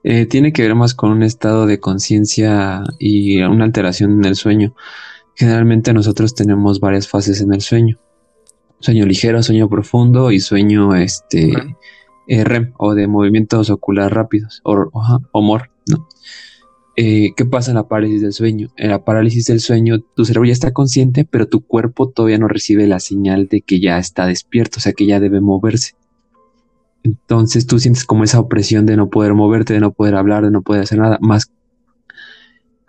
[0.02, 4.34] Eh, tiene que ver más con un estado de conciencia y una alteración en el
[4.34, 4.74] sueño.
[5.40, 7.98] Generalmente nosotros tenemos varias fases en el sueño.
[8.78, 11.54] Sueño ligero, sueño profundo y sueño este
[12.28, 14.90] eh, REM o de movimientos oculares rápidos o,
[15.32, 16.06] o MOR, ¿no?
[16.94, 18.68] Eh, ¿Qué pasa en la parálisis del sueño?
[18.76, 22.46] En la parálisis del sueño, tu cerebro ya está consciente, pero tu cuerpo todavía no
[22.46, 25.94] recibe la señal de que ya está despierto, o sea que ya debe moverse.
[27.02, 30.50] Entonces tú sientes como esa opresión de no poder moverte, de no poder hablar, de
[30.50, 31.50] no poder hacer nada más.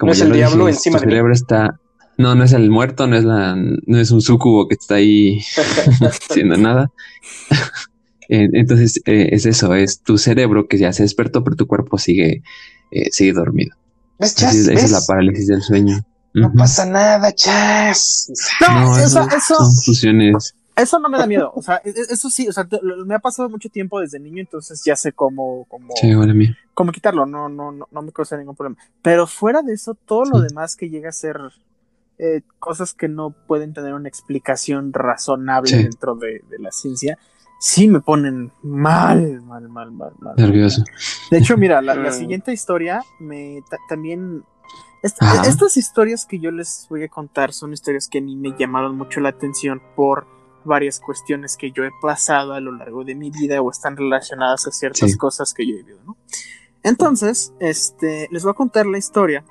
[0.02, 1.12] No es el lo diablo dije, encima tu de mí.
[1.14, 1.80] cerebro está.
[2.18, 5.40] No, no es el muerto, no es la, no es un sucubo que está ahí
[6.30, 6.92] haciendo nada.
[8.30, 12.44] Entonces eh, es eso, es tu cerebro que ya se despertó, pero tu cuerpo sigue,
[12.92, 13.76] eh, sigue dormido.
[14.20, 14.56] ¿Ves, Chas?
[14.56, 16.00] es- esa es la parálisis del sueño.
[16.34, 18.32] No pasa nada, Chas.
[18.62, 20.56] No, No, eso, eso eso, son fusiones.
[20.78, 21.52] eso no me da miedo.
[21.54, 24.00] O sea, e- e- eso sí, o sea, te- lo- me ha pasado mucho tiempo
[24.00, 26.10] desde niño, entonces ya sé cómo, cómo, Sí,
[26.74, 28.78] cómo quitarlo, no, no, no, no me causa ningún problema.
[29.02, 31.36] Pero fuera de eso, todo lo demás que llega a ser
[32.24, 35.82] eh, cosas que no pueden tener una explicación razonable Sí.
[35.84, 37.18] dentro de, de la ciencia,
[37.60, 40.36] sí me ponen mal, mal, mal, mal, mal.
[40.38, 40.84] Nervioso.
[41.32, 44.44] De hecho, mira, la, la siguiente historia me ta- también.
[45.04, 45.42] est- Ajá.
[45.48, 48.96] estas historias que yo les voy a contar son historias que a mí me llamaron
[48.96, 50.28] mucho la atención por
[50.64, 54.68] varias cuestiones que yo he pasado a lo largo de mi vida o están relacionadas
[54.68, 55.18] a ciertas Sí.
[55.18, 56.18] cosas que yo he vivido, ¿no?
[56.84, 59.44] Entonces, este, les voy a contar la historia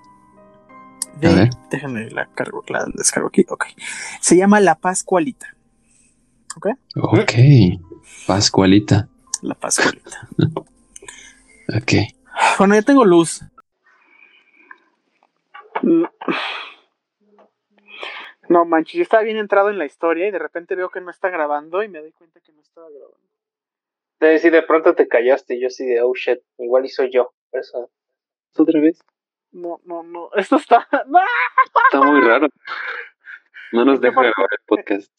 [1.20, 1.50] de.
[1.70, 3.44] Déjenme la cargo, la descargo aquí.
[3.48, 3.66] Ok.
[4.20, 5.54] Se llama La Pascualita.
[6.56, 6.68] Ok.
[8.26, 9.08] Pascualita.
[9.42, 10.28] La Pascualita.
[11.76, 11.92] Ok.
[12.58, 13.42] Bueno, ya tengo luz.
[18.48, 21.12] No manches, yo estaba bien entrado en la historia y de repente veo que no
[21.12, 23.18] está grabando y me doy cuenta que no estaba grabando.
[24.18, 27.32] De si de pronto te callaste, yo así de, oh shit, igual y soy yo.
[27.52, 27.88] Eso.
[28.56, 28.98] ¿Otra vez?
[29.52, 30.86] No, no, no, esto está...
[31.06, 31.18] ¡No!
[31.92, 32.48] Está muy raro.
[33.72, 34.30] No nos ¿En deja parte?
[34.36, 35.12] grabar el podcast.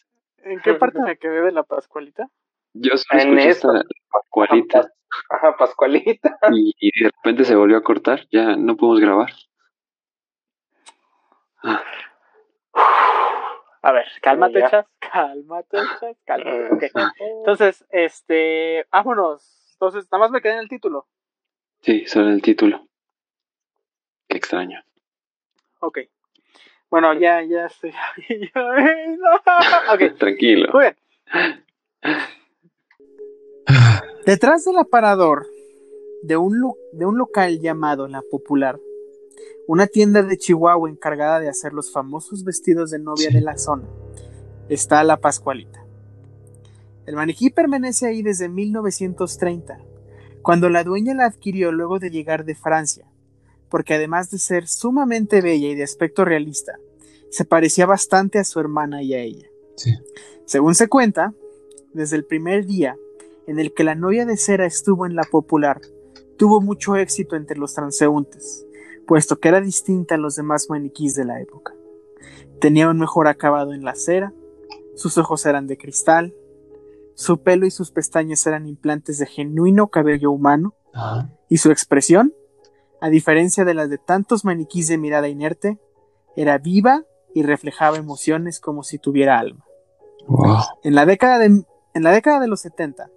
[0.44, 2.28] ¿En qué parte me quedé de la Pascualita?
[2.74, 3.68] Yo solo En esta
[4.12, 4.90] Pascualita
[5.30, 6.38] Ajá, Pascualita.
[6.54, 8.22] y, y de repente se volvió a cortar.
[8.32, 9.30] Ya no pudimos grabar.
[11.64, 11.84] Ah,
[13.84, 14.62] A ver, cálmate.
[14.70, 14.86] Chas.
[15.00, 16.18] Cálmate, Chas.
[16.26, 16.68] Cálmate.
[16.72, 16.84] Ok.
[17.40, 19.74] Entonces, este, vámonos.
[19.74, 21.08] Entonces, nada más me quedé en el título.
[21.82, 22.88] sí, solo el título.
[24.32, 24.80] Qué extraño.
[25.82, 26.00] Ok.
[26.90, 27.92] Bueno, ya, ya estoy.
[28.30, 30.70] ya- ok, Tranquilo.
[30.74, 30.96] muy bien.
[34.26, 35.46] Detrás del aparador
[36.24, 36.62] de un,
[36.94, 38.80] de un local llamado La Popular,
[39.68, 43.34] una tienda de Chihuahua encargada de hacer los famosos vestidos de novia Sí.
[43.36, 43.84] de la zona,
[44.70, 45.84] está la Pascualita.
[47.06, 49.80] El maniquí permanece ahí desde 1930,
[50.42, 53.06] cuando la dueña la adquirió luego de llegar de Francia,
[53.72, 56.78] porque además de ser sumamente bella y de aspecto realista,
[57.32, 59.48] se parecía bastante a su hermana y a ella.
[59.78, 59.96] Sí.
[60.46, 61.34] Según se cuenta,
[61.94, 62.98] desde el primer día
[63.48, 65.82] en el que la novia de cera estuvo en la popular,
[66.38, 68.66] tuvo mucho éxito entre los transeúntes,
[69.08, 71.74] puesto que era distinta a los demás maniquís de la época.
[72.60, 74.34] Tenía un mejor acabado en la cera,
[74.96, 76.36] sus ojos eran de cristal,
[77.16, 80.76] su pelo y sus pestañas eran implantes de genuino cabello humano,
[81.48, 82.34] y su expresión,
[83.02, 85.80] a diferencia de las de tantos maniquís de mirada inerte,
[86.36, 89.66] era viva y reflejaba emociones como si tuviera alma.
[90.28, 90.58] Wow.
[90.84, 93.10] En la década de, en la década de los 70,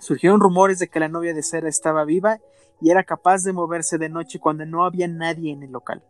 [0.00, 2.40] surgieron rumores de que la novia de cera estaba viva
[2.80, 6.02] y era capaz de moverse de noche cuando no había nadie en el local,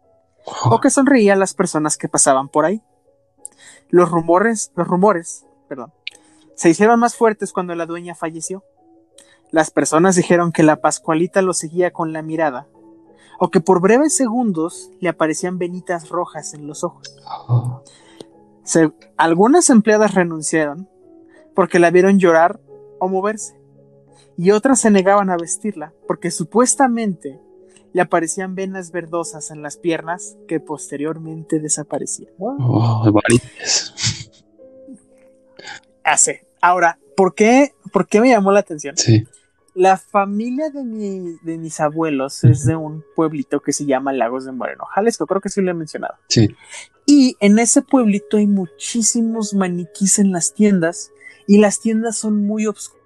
[0.64, 2.82] o que sonreía a las personas que pasaban por ahí.
[3.90, 5.92] Los rumores, los rumores, perdón,
[6.54, 8.64] se hicieron más fuertes cuando la dueña falleció.
[9.50, 12.66] Las personas dijeron que la Pascualita lo seguía con la mirada,
[13.38, 17.16] o que por breves segundos le aparecían venitas rojas en los ojos.
[18.64, 20.88] Se- algunas empleadas renunciaron
[21.54, 22.60] porque la vieron llorar
[22.98, 23.56] o moverse,
[24.36, 27.40] y otras se negaban a vestirla porque supuestamente
[27.92, 32.30] le aparecían venas verdosas en las piernas que posteriormente desaparecían.
[32.38, 33.10] Oh.
[36.04, 36.46] Hace.
[36.60, 38.96] Ahora, ¿por qué, ¿por qué me llamó la atención?
[38.96, 39.26] Sí.
[39.78, 44.44] La familia de, mi- de mis abuelos es de un pueblito que se llama Lagos
[44.44, 46.16] de Moreno, Jalisco, creo que sí lo he mencionado.
[46.28, 46.48] Sí.
[47.06, 51.12] Y en ese pueblito hay muchísimos maniquís en las tiendas
[51.46, 52.98] y las tiendas son muy obscuras.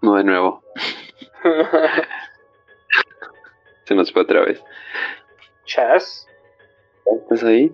[0.00, 0.62] No de nuevo.
[3.84, 4.62] Se nos fue otra vez.
[5.66, 6.26] Chas.
[7.22, 7.70] ¿Estás ahí?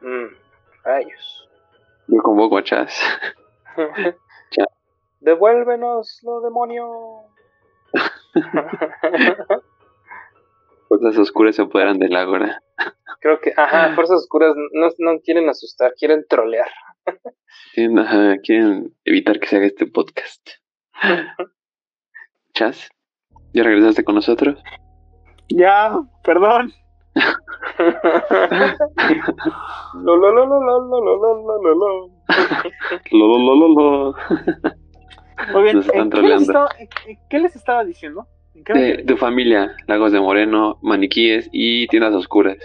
[0.00, 0.34] Mm,
[0.84, 1.48] rayos.
[2.08, 2.98] Yo convoco a Chas.
[5.22, 6.84] Devuélvenoslo, demonio.
[10.88, 12.60] Fuerzas oscuras se apoderan del ágora.
[13.20, 16.68] Creo que, ajá, fuerzas oscuras no, no quieren asustar, quieren trolear.
[17.72, 20.48] Quieren, ajá, quieren evitar que se haga este podcast.
[22.54, 22.90] Chas,
[23.52, 24.60] ¿ya regresaste con nosotros?
[25.48, 26.72] Ya, perdón.
[29.94, 32.10] Lo, lo, lo, lo, lo, lo, lo, lo, lo, lo, lo.
[33.12, 34.14] Lo, lo, lo, lo, lo.
[35.52, 38.26] Muy bien, Nos están ¿en ¿qué, les estaba, en- en qué les estaba diciendo?
[38.54, 42.56] ¿En qué me De tu familia, Lagos de Moreno, maniquíes y tiendas oscuras.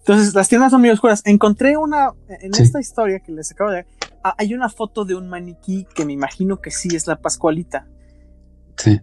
[0.00, 1.22] Entonces, las tiendas son muy oscuras.
[1.24, 2.62] Encontré una, en Sí.
[2.62, 3.86] esta historia que les acabo de
[4.22, 7.86] ah, hay una foto de un maniquí que me imagino que sí es la Pascualita.
[8.76, 9.00] Sí.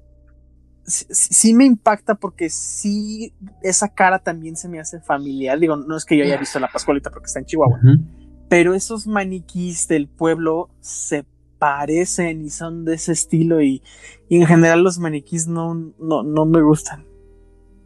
[0.84, 5.60] Sí, sí- sí me impacta porque sí, esa cara también se me hace familiar.
[5.60, 7.80] Digo, no es que yo haya visto la Pascualita porque está en Chihuahua,
[8.50, 11.24] pero esos maniquís del pueblo se
[11.62, 13.84] parecen y son de ese estilo y,
[14.28, 17.06] y en general los maniquís no, no, no me gustan.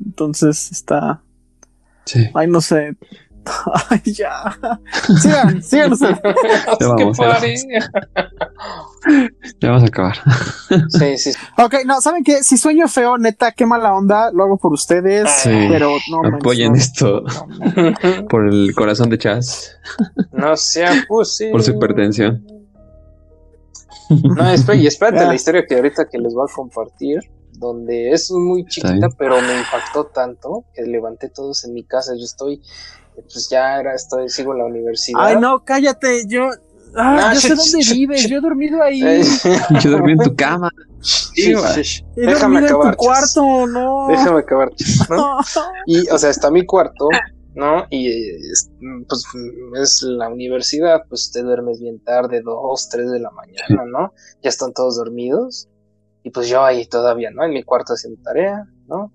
[0.03, 1.21] Entonces está...
[2.05, 2.29] Sí.
[2.33, 2.95] Ay, no sé.
[3.89, 4.57] Ay, ya.
[5.21, 6.19] Sigan, sigan ustedes.
[6.79, 7.55] Ya vamos, ya pare.
[9.59, 10.15] Ya vamos a acabar.
[10.89, 11.31] Sí, sí.
[11.57, 12.43] Ok, no, ¿saben qué?
[12.43, 15.29] Si sueño feo, neta, qué mala onda, lo hago por ustedes.
[15.29, 15.49] Sí.
[15.69, 18.27] Pero no Apoyen no, esto no, no.
[18.29, 19.77] por el corazón de Chas,
[20.31, 21.51] No sea pussy.
[21.51, 22.45] por su hipertensión.
[24.09, 27.19] No, espérate, y espérate la historia que ahorita que les voy a compartir,
[27.53, 32.13] donde es muy chiquita, pero me impactó tanto que levanté todos en mi casa.
[32.15, 32.61] Yo estoy,
[33.15, 35.21] pues ya era, estoy, sigo en la universidad.
[35.23, 36.25] Ay, no, cállate.
[36.27, 36.49] Yo,
[36.95, 38.27] ah, No, yo sé dónde vives.
[38.27, 39.01] Yo he dormido ahí.
[39.03, 39.23] Eh,
[39.81, 40.69] Yo dormí en tu cama.
[41.01, 41.69] sí, va.
[41.69, 42.05] sí, sí.
[42.17, 42.87] He Déjame acabar.
[42.87, 44.07] en tu cuarto, no.
[44.09, 44.71] Déjame acabar.
[45.87, 47.07] Y, o sea, está mi cuarto,
[47.55, 47.85] ¿no?
[47.89, 48.69] Y es,
[49.07, 49.25] pues
[49.81, 54.13] es la universidad, pues te duermes bien tarde, dos, tres de la mañana, ¿no?
[54.43, 55.69] Ya están todos dormidos.
[56.23, 57.43] Y pues yo ahí todavía, ¿no?
[57.43, 59.11] En mi cuarto haciendo tarea, ¿no?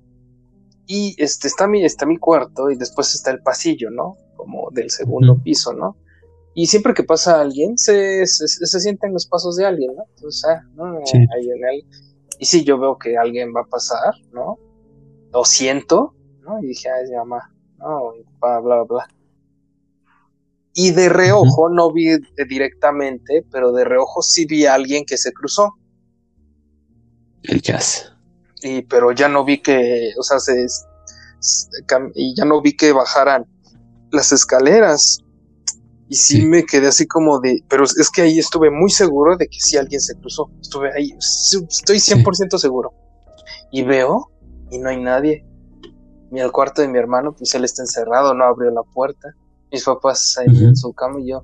[0.87, 4.17] Y este está mi, está mi cuarto y después está el pasillo, ¿no?
[4.41, 5.97] como del segundo piso, ¿no?
[6.55, 10.05] Y siempre que pasa alguien, se, se, se sienten los pasos de alguien, ¿no?
[10.17, 11.01] Entonces, ah, ¿no?
[11.05, 11.19] Sí.
[11.19, 11.85] Ahí en él.
[12.39, 14.59] Y sí, yo veo que alguien va a pasar, ¿no?
[15.33, 16.59] Lo siento, ¿no?
[16.61, 18.15] Y dije, ay, es mi mamá, ¿no?
[18.15, 19.09] Y bla, bla, bla.
[20.73, 25.17] Y de reojo, no vi de- directamente, pero de reojo sí vi a alguien que
[25.19, 25.75] se cruzó.
[27.43, 28.13] El jazz.
[28.63, 31.67] y pero ya no vi que, o sea, se, se-
[32.15, 33.47] y ya no vi que bajaran
[34.13, 35.19] las escaleras.
[36.11, 36.45] Y sí, Sí.
[36.47, 39.77] me quedé así como de, pero es que ahí estuve muy seguro de que sí
[39.79, 40.51] alguien se cruzó.
[40.61, 42.93] Estuve ahí, sí, estoy 100% seguro.
[43.73, 44.31] Y veo
[44.71, 45.47] y no hay nadie.
[46.31, 49.35] Y al cuarto de mi hermano, pues él está encerrado, no abrió la puerta.
[49.73, 51.43] Mis papás ahí en su cama y yo,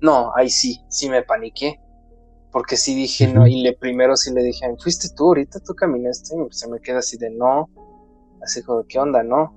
[0.00, 1.80] no, ahí sí, sí me paniqué.
[2.52, 6.34] Porque sí dije, no, y le primero sí le dije, fuiste tú, ahorita tú caminaste,
[6.34, 7.70] y se me queda así de no,
[8.42, 9.54] así como, ¿qué onda, no?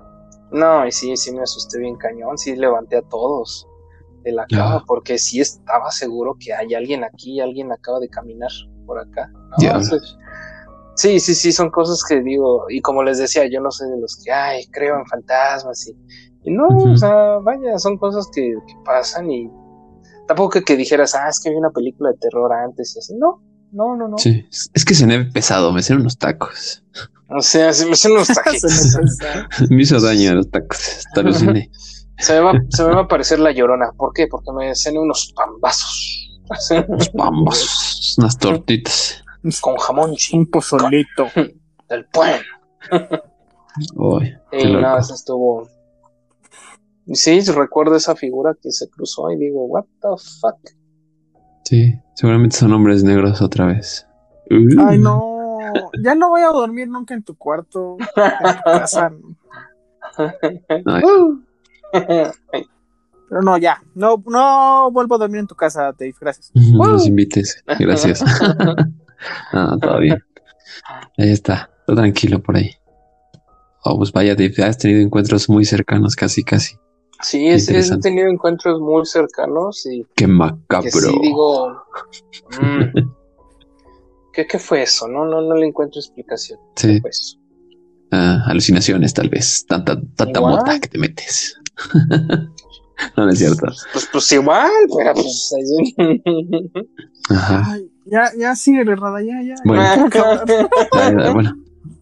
[0.51, 3.67] No, y sí, sí me asusté bien cañón, sí levanté a todos
[4.23, 8.51] de la cama, porque sí estaba seguro que hay alguien aquí, alguien acaba de caminar
[8.85, 9.31] por acá.
[9.33, 9.55] ¿no?
[10.95, 13.99] Sí, sí, sí, son cosas que digo, y como les decía, yo no soy de
[13.99, 15.95] los que, ay, creo en fantasmas y,
[16.43, 19.49] y no, o sea, vaya, son cosas que, que pasan y
[20.27, 23.15] tampoco que, que dijeras, ah, es que vi una película de terror antes y así,
[23.15, 24.17] no, no, no, no.
[24.19, 24.45] Sí.
[24.51, 26.83] Es- que cené pesado, me hicieron unos tacos.
[27.35, 28.97] O sea, se me hacen unos Se me taquitos.
[29.71, 30.77] me hizo daño los tacos.
[31.07, 31.71] Hasta aluciné.
[32.19, 33.91] se, me va, se me va a parecer la llorona.
[33.97, 34.27] ¿Por qué?
[34.27, 36.29] Porque me cené unos pambazos.
[36.87, 39.22] Unos pambos, unas tortitas.
[39.61, 41.27] Con jamón Un ching pozolito.
[41.89, 42.45] del pueblo.
[43.95, 44.81] Uy, Y loco.
[44.81, 45.67] nada, eso estuvo.
[47.11, 50.07] Sí, recuerdo esa figura que se cruzó y digo, what the
[50.39, 50.57] fuck.
[51.65, 54.07] Sí, seguramente son hombres negros otra vez.
[54.49, 54.81] Uh.
[54.87, 55.29] Ay, no.
[56.03, 57.97] Ya no voy a dormir nunca en tu cuarto.
[57.99, 59.11] En tu casa.
[60.85, 61.03] Ay,
[63.29, 63.81] Pero no, ya.
[63.95, 66.13] No, no vuelvo a dormir en tu casa, Dave.
[66.19, 66.51] Gracias.
[66.73, 67.63] No los invites.
[67.79, 68.23] Gracias.
[69.51, 70.17] Ah, todo bien.
[71.17, 71.69] Ahí está.
[71.85, 72.71] Todo tranquilo por ahí.
[73.85, 76.75] Oh, pues vaya, Dave, has tenido encuentros muy cercanos, casi, casi.
[77.21, 80.81] Sí, es- he tenido encuentros muy cercanos y Qué macabro.
[80.83, 81.83] que sí digo.
[82.61, 82.99] mm,
[84.33, 85.07] ¿qué, ¿Qué fue eso?
[85.07, 86.59] No, no, no le encuentro explicación.
[86.75, 87.37] Sí, ¿Qué fue eso?
[88.11, 89.65] ah, alucinaciones, tal vez.
[89.67, 90.55] Tanta, tanta Igual.
[90.57, 91.55] mota que te metes.
[93.17, 93.65] no, no es cierto.
[93.91, 95.51] Pues, pues igual, pero pues.
[97.29, 97.63] Ajá.
[97.73, 99.55] Ay, ya, ya sigue, Rada, ya, ya.
[99.65, 100.09] Bueno.
[100.13, 101.57] ya bueno,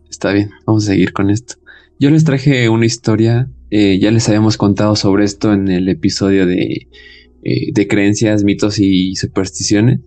[0.09, 1.55] está bien, vamos a seguir con esto.
[1.99, 6.45] Yo les traje una historia, eh, ya les habíamos contado sobre esto en el episodio
[6.45, 6.87] de,
[7.43, 9.99] eh, de creencias, mitos y supersticiones,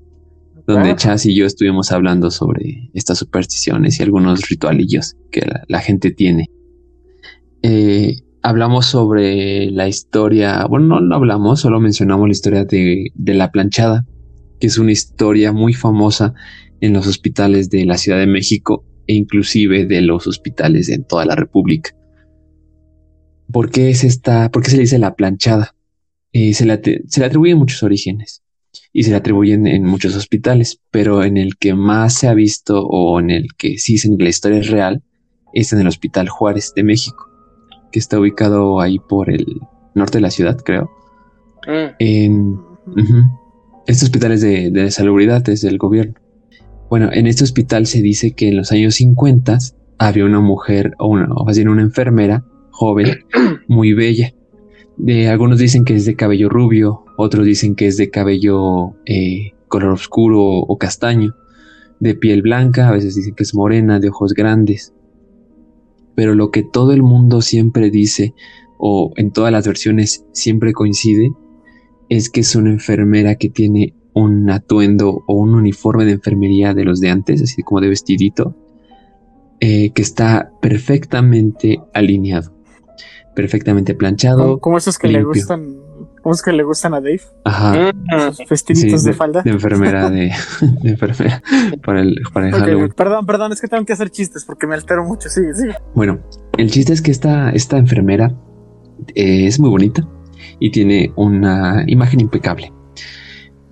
[0.66, 0.96] donde Ah.
[0.96, 6.11] Chas y yo estuvimos hablando sobre estas supersticiones y algunos ritualillos que la, la gente
[6.11, 6.50] tiene.
[7.62, 13.35] Eh, hablamos sobre la historia, bueno, no, no hablamos, solo mencionamos la historia de, de
[13.35, 14.07] la planchada,
[14.61, 16.35] que es una historia muy famosa
[16.81, 21.25] en los hospitales de la Ciudad de México e inclusive de los hospitales en toda
[21.25, 21.95] la República.
[23.53, 24.51] ¿Por qué es esta?
[24.51, 25.75] ¿Por qué se le dice la planchada?
[26.33, 28.43] Eh, se, le, se le atribuyen muchos orígenes
[28.93, 32.85] y se le atribuyen en muchos hospitales, pero en el que más se ha visto
[32.87, 35.03] o en el que sí dicen que la historia es real
[35.53, 37.31] es en el Hospital Juárez de México,
[37.93, 39.47] que está ubicado ahí por el
[39.95, 40.90] norte de la ciudad, creo.
[41.67, 42.61] Mm, En.
[43.87, 46.14] Este hospital es de, de salubridad, es del gobierno.
[46.88, 49.59] Bueno, en este hospital se dice que en los años 50
[49.99, 53.25] había una mujer, o, una, o más bien una enfermera joven,
[53.68, 54.33] muy bella.
[54.97, 59.53] De, algunos dicen que es de cabello rubio, otros dicen que es de cabello eh,
[59.68, 61.35] color oscuro o castaño,
[62.01, 64.92] de piel blanca, a veces dicen que es morena, de ojos grandes.
[66.14, 68.35] Pero lo que todo el mundo siempre dice,
[68.79, 71.31] o en todas las versiones siempre coincide,
[72.09, 76.85] es que es una enfermera que tiene un atuendo o un uniforme de enfermería de
[76.85, 78.55] los de antes, así como de vestidito,
[79.61, 82.53] eh, que está perfectamente alineado,
[83.35, 84.43] perfectamente planchado.
[84.45, 85.77] ¿Cómo, cómo esos que le gustan?
[86.23, 87.21] ¿Cómo es que le gustan a Dave?
[87.45, 89.42] Ajá, mm, Sus vestiditos sí, de falda.
[89.42, 90.33] de enfermera, de,
[90.83, 91.42] de enfermera
[91.85, 92.92] para el, para el Ok, Halloween.
[92.96, 95.29] perdón, perdón, es que tengo que hacer chistes porque me altero mucho.
[95.29, 95.75] Sigue, sigue.
[95.94, 96.21] Bueno,
[96.57, 98.35] el chiste es que esta, esta enfermera
[99.15, 100.09] eh, es muy bonita
[100.61, 102.73] y tiene una imagen impecable.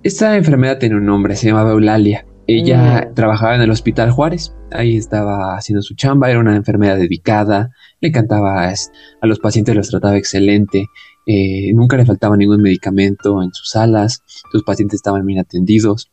[0.03, 2.25] Esta enfermera tiene un nombre, se llamaba Eulalia.
[2.45, 3.13] Ella Mm.
[3.13, 7.69] trabajaba en el Hospital Juárez, ahí estaba haciendo su chamba, era una enfermera dedicada,
[8.01, 10.87] le encantaba es- a los pacientes, los trataba excelente,
[11.25, 14.21] eh, nunca le faltaba ningún medicamento en sus salas,
[14.51, 16.11] sus pacientes estaban bien atendidos.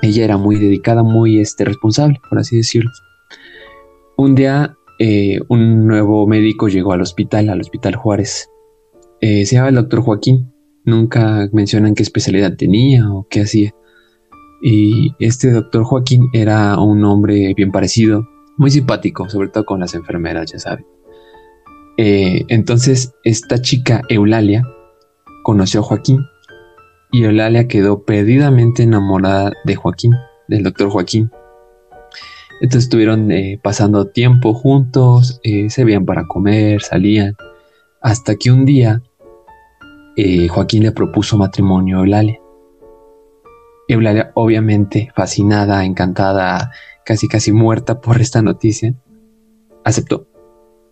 [0.00, 2.90] Ella era muy dedicada, muy este, responsable, por así decirlo.
[4.16, 8.50] Un día eh, un nuevo médico llegó al hospital, al Hospital Juárez,
[9.20, 10.52] Eh, se llama el doctor Joaquín.
[10.84, 13.74] Nunca mencionan qué especialidad tenía o qué hacía.
[14.62, 19.94] Y este doctor Joaquín era un hombre bien parecido, muy simpático, sobre todo con las
[19.94, 20.86] enfermeras, ya saben.
[21.96, 24.64] Eh, entonces, esta chica, Eulalia,
[25.42, 26.20] conoció a Joaquín
[27.12, 30.14] y Eulalia quedó perdidamente enamorada de Joaquín,
[30.48, 31.30] del doctor Joaquín.
[32.62, 37.34] Entonces estuvieron eh, pasando tiempo juntos, se veían para comer, salían,
[38.02, 39.02] hasta que un día
[40.48, 42.40] Joaquín le propuso matrimonio a Eulalia.
[43.88, 46.70] Eulalia, obviamente fascinada, encantada,
[47.04, 48.94] casi casi muerta por esta noticia,
[49.84, 50.26] aceptó.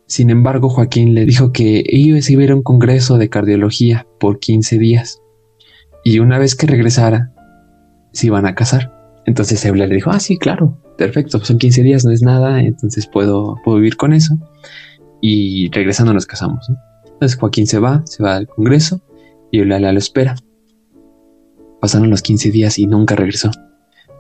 [0.07, 4.79] Sin embargo, Joaquín le dijo que ellos iban a un congreso de cardiología por 15
[4.79, 5.21] días
[6.05, 7.33] y una vez que regresara,
[8.13, 8.95] se iban a casar.
[9.27, 13.07] Entonces Eulalia le dijo, ah, sí, claro, perfecto, son 15 días, no es nada, entonces
[13.07, 14.39] puedo, puedo vivir con eso.
[15.21, 16.71] Y regresando nos casamos.
[17.05, 19.03] Entonces Joaquín se va, se va al congreso
[19.51, 20.37] y Eulalia lo espera.
[21.81, 23.51] Pasaron los 15 días y nunca regresó.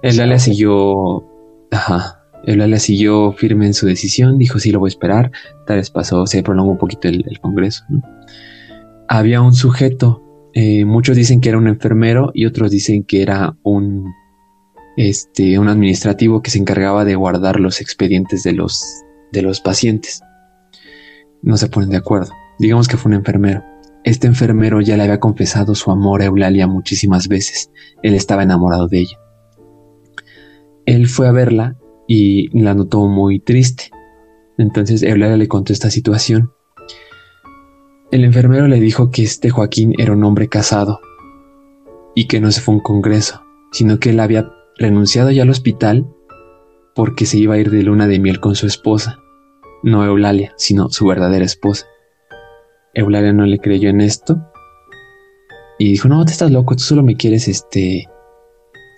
[0.03, 1.27] Eulalia siguió.
[1.71, 2.19] Ajá.
[2.45, 5.31] Eulalia siguió firme en su decisión, dijo sí lo voy a esperar.
[5.67, 7.85] Tal vez pasó, se prolongó un poquito el, congreso.
[9.09, 10.23] Había un sujeto,
[10.55, 14.07] eh, muchos dicen que era un enfermero y otros dicen que era un,
[14.97, 18.83] este, un administrativo que se encargaba de guardar los expedientes de los,
[19.33, 20.23] de los pacientes.
[21.43, 22.33] No se ponen de acuerdo.
[22.59, 23.63] Digamos que fue un enfermero.
[24.09, 27.71] Este enfermero ya le había confesado su amor a Eulalia muchísimas veces.
[28.03, 29.19] Él estaba enamorado de ella.
[30.87, 33.91] Él fue a verla y la notó muy triste.
[34.57, 36.53] Entonces Eulalia le contó esta situación.
[38.11, 41.01] El enfermero le dijo que este Joaquín era un hombre casado
[42.15, 43.43] y que no se fue a un congreso,
[43.73, 46.07] sino que él había renunciado ya al hospital
[46.95, 49.19] porque se iba a ir de luna de miel con su esposa,
[49.83, 51.85] no Eulalia, sino su verdadera esposa.
[52.99, 54.37] Eulalia no le creyó en esto
[55.79, 58.07] y dijo, no, te estás loco, tú solo me quieres este...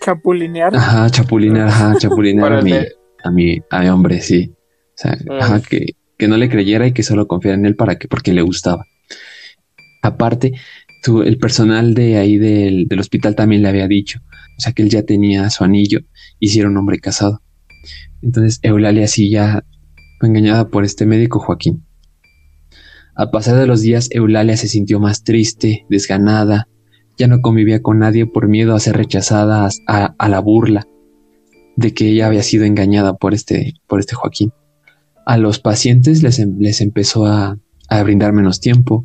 [0.02, 0.74] Chapulinear.
[0.74, 4.50] Ajá, chapulinear, ajá, chapulinear a, mi, a, mi, a mi hombre, sí.
[4.54, 5.62] O sea, ajá, mm.
[5.68, 5.86] que,
[6.16, 8.86] que, no le creyera y que solo confiara en él para que, porque le gustaba.
[10.02, 10.52] Aparte,
[11.02, 14.20] tu, el personal de ahí del, del hospital también le había dicho,
[14.56, 16.00] o sea, que él ya tenía su anillo
[16.38, 17.42] y si era un hombre casado.
[18.22, 19.62] Entonces, Eulalia sí ya
[20.18, 21.84] fue engañada por este médico Joaquín.
[23.14, 26.68] A pasar de los días, Eulalia se sintió más triste, desganada,
[27.18, 30.86] ya no convivía con nadie por miedo a ser rechazada a, la burla
[31.76, 34.52] de que ella había sido engañada por este, por este Joaquín.
[35.26, 37.58] A los pacientes les, em, les empezó a,
[38.04, 39.04] brindar menos tiempo,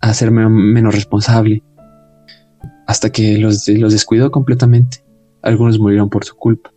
[0.00, 1.62] a ser menos responsable,
[2.86, 5.04] hasta que los, los descuidó completamente.
[5.42, 6.72] Algunos murieron por su culpa,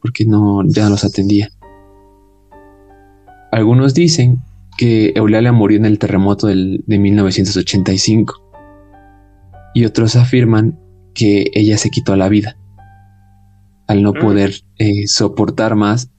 [0.00, 1.50] porque no, ya no los atendía.
[3.52, 4.42] Algunos dicen
[4.76, 8.50] que Eulalia murió en el terremoto del, de 1985
[9.74, 10.78] y otros afirman
[11.14, 12.56] que ella se quitó la vida
[13.86, 14.20] al no mm.
[14.20, 16.10] poder eh, soportar más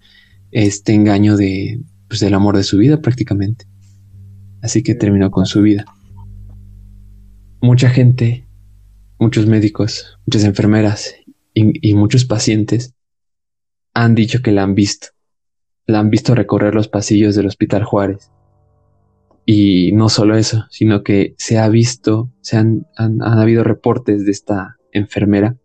[0.52, 3.66] este engaño de, pues, del amor de su vida prácticamente.
[4.62, 5.86] Así que terminó con su vida.
[7.62, 8.47] Mucha gente,
[9.20, 11.16] muchos médicos, muchas enfermeras
[11.54, 12.93] y, y muchos pacientes
[13.93, 15.08] han dicho que la han visto.
[15.88, 18.32] La han visto recorrer los pasillos del Hospital Juárez
[19.54, 24.32] y no solo eso, sino que se ha visto, se han, han, habido reportes de
[24.32, 25.58] esta enfermera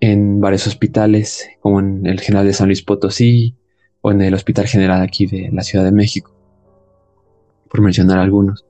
[0.00, 3.56] en varios hospitales, como en el General de San Luis Potosí
[4.02, 6.36] o en el Hospital General aquí de la Ciudad de México,
[7.70, 8.66] por mencionar algunos.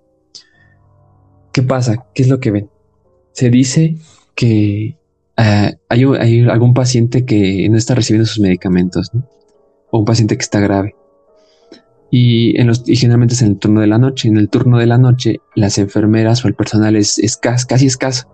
[1.53, 2.07] ¿Qué pasa?
[2.15, 2.71] ¿Qué es lo que ven?
[3.33, 3.97] Se dice
[4.37, 4.99] que
[5.37, 9.11] eh, hay, hay, algún paciente que no está recibiendo sus medicamentos,
[9.91, 10.95] o un paciente que está grave
[12.15, 14.29] y, en los, y generalmente es en el turno de la noche.
[14.29, 18.29] En el turno de la noche, las enfermeras o el personal es escaso, casi escaso.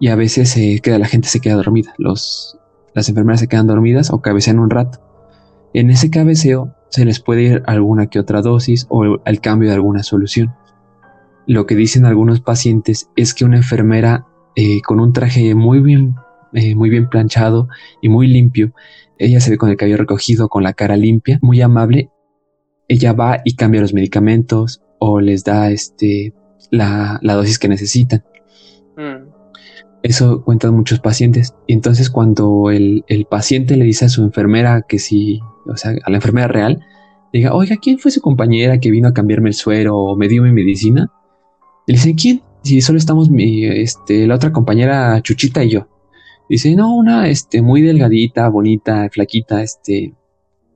[0.00, 1.94] Y a veces se queda, la gente se queda dormida.
[1.96, 2.58] Los,
[2.92, 4.98] las enfermeras se quedan dormidas o cabecean un rato.
[5.74, 9.76] En ese cabeceo se les puede ir alguna que otra dosis o el cambio de
[9.76, 10.52] alguna solución.
[11.46, 16.16] Lo que dicen algunos pacientes es que una enfermera eh, con un traje muy bien,
[16.52, 17.68] eh, muy bien planchado
[18.02, 18.72] y muy limpio,
[19.18, 22.10] ella se ve con el cabello recogido, con la cara limpia, muy amable
[22.88, 26.32] ella va y cambia los medicamentos o les da este,
[26.70, 28.24] la, dosis que necesitan.
[28.96, 29.30] Mm.
[30.02, 31.54] Eso cuentan muchos pacientes.
[31.66, 36.10] Y entonces cuando el, paciente le dice a su enfermera que si, o sea, a
[36.10, 36.84] la enfermera real,
[37.32, 40.42] diga, oiga, ¿quién fue su compañera que vino a cambiarme el suero o me dio
[40.42, 41.10] mi medicina?
[41.86, 42.42] le dice, ¿quién?
[42.62, 45.88] Si solo estamos mi, este, la otra compañera Chuchita y yo.
[46.48, 50.14] Dice, no, una, este, muy delgadita, bonita, flaquita, este,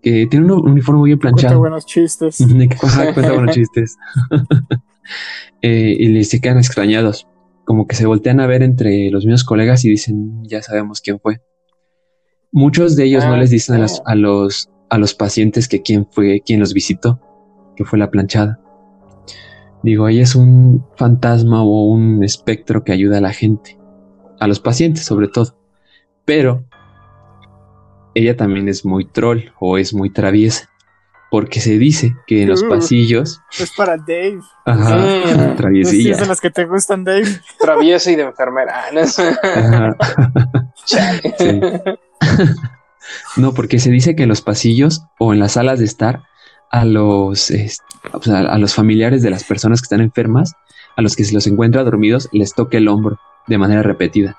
[0.03, 1.59] que tiene un uniforme muy bien planchado.
[1.59, 2.39] Cuenta buenos chistes.
[3.15, 3.97] cuenta buenos chistes.
[5.63, 7.27] eh, y les se quedan extrañados.
[7.65, 11.21] Como que se voltean a ver entre los mismos colegas y dicen, ya sabemos quién
[11.21, 11.41] fue.
[12.51, 15.83] Muchos de ellos no Ah, les dicen a, las- a los, a los pacientes que
[15.83, 17.21] quién fue quien los visitó,
[17.77, 18.59] que fue la planchada.
[19.83, 23.79] Digo, ella es un fantasma o un espectro que ayuda a la gente,
[24.41, 25.59] a los pacientes sobre todo.
[26.25, 26.65] Pero
[28.19, 30.69] ella también es muy troll o es muy traviesa,
[31.31, 32.69] porque se dice que en los Uh.
[32.69, 34.41] pasillos, Es para Dave.
[34.64, 34.97] ajá.
[34.97, 36.12] No sé si traviesilla.
[36.12, 37.27] es de las que te gustan, Dave.
[37.61, 38.85] Traviesa y de enfermera.
[38.93, 39.07] No.
[40.85, 40.97] Sí.
[43.37, 46.23] No, porque se dice que en los pasillos o en las salas de estar
[46.71, 50.53] a los, a los familiares de las personas que están enfermas,
[50.97, 54.37] a los que se los encuentra dormidos, les toque el hombro de manera repetida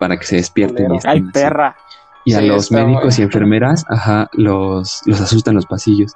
[0.00, 0.92] para que se despierten.
[1.04, 1.30] Ay, así.
[1.32, 1.76] perra.
[2.26, 6.12] Y a los médicos y enfermeras, ajá, los, los asustan los pasillos.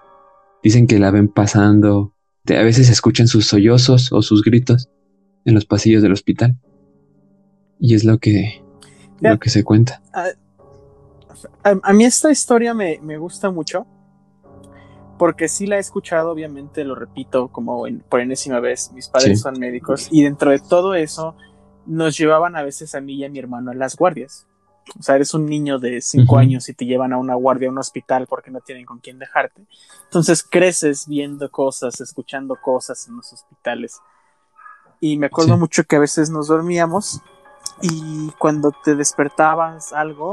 [0.62, 2.12] Dicen que la ven pasando,
[2.44, 4.90] de- a veces escuchan sus sollozos o sus gritos
[5.46, 6.58] en los pasillos del hospital.
[7.78, 8.62] Y es lo que,
[9.20, 9.30] Ya.
[9.30, 10.02] lo que se cuenta.
[10.12, 13.86] A, a mí esta historia me, me gusta mucho
[15.18, 19.38] porque sí la he escuchado, obviamente, lo repito como en- por enésima vez, mis padres
[19.38, 19.42] Sí.
[19.42, 21.36] son médicos y dentro de todo eso
[21.86, 24.46] nos llevaban a veces a mí y a mi hermano a las guardias.
[24.98, 27.72] O sea, eres un niño de cinco años y te llevan a una guardia a
[27.72, 29.64] un hospital porque no tienen con quién dejarte.
[30.04, 34.00] Entonces creces viendo cosas, escuchando cosas en los hospitales.
[35.00, 35.60] Y me acuerdo Sí.
[35.60, 37.20] mucho que a veces nos dormíamos
[37.82, 40.32] y cuando te despertabas algo,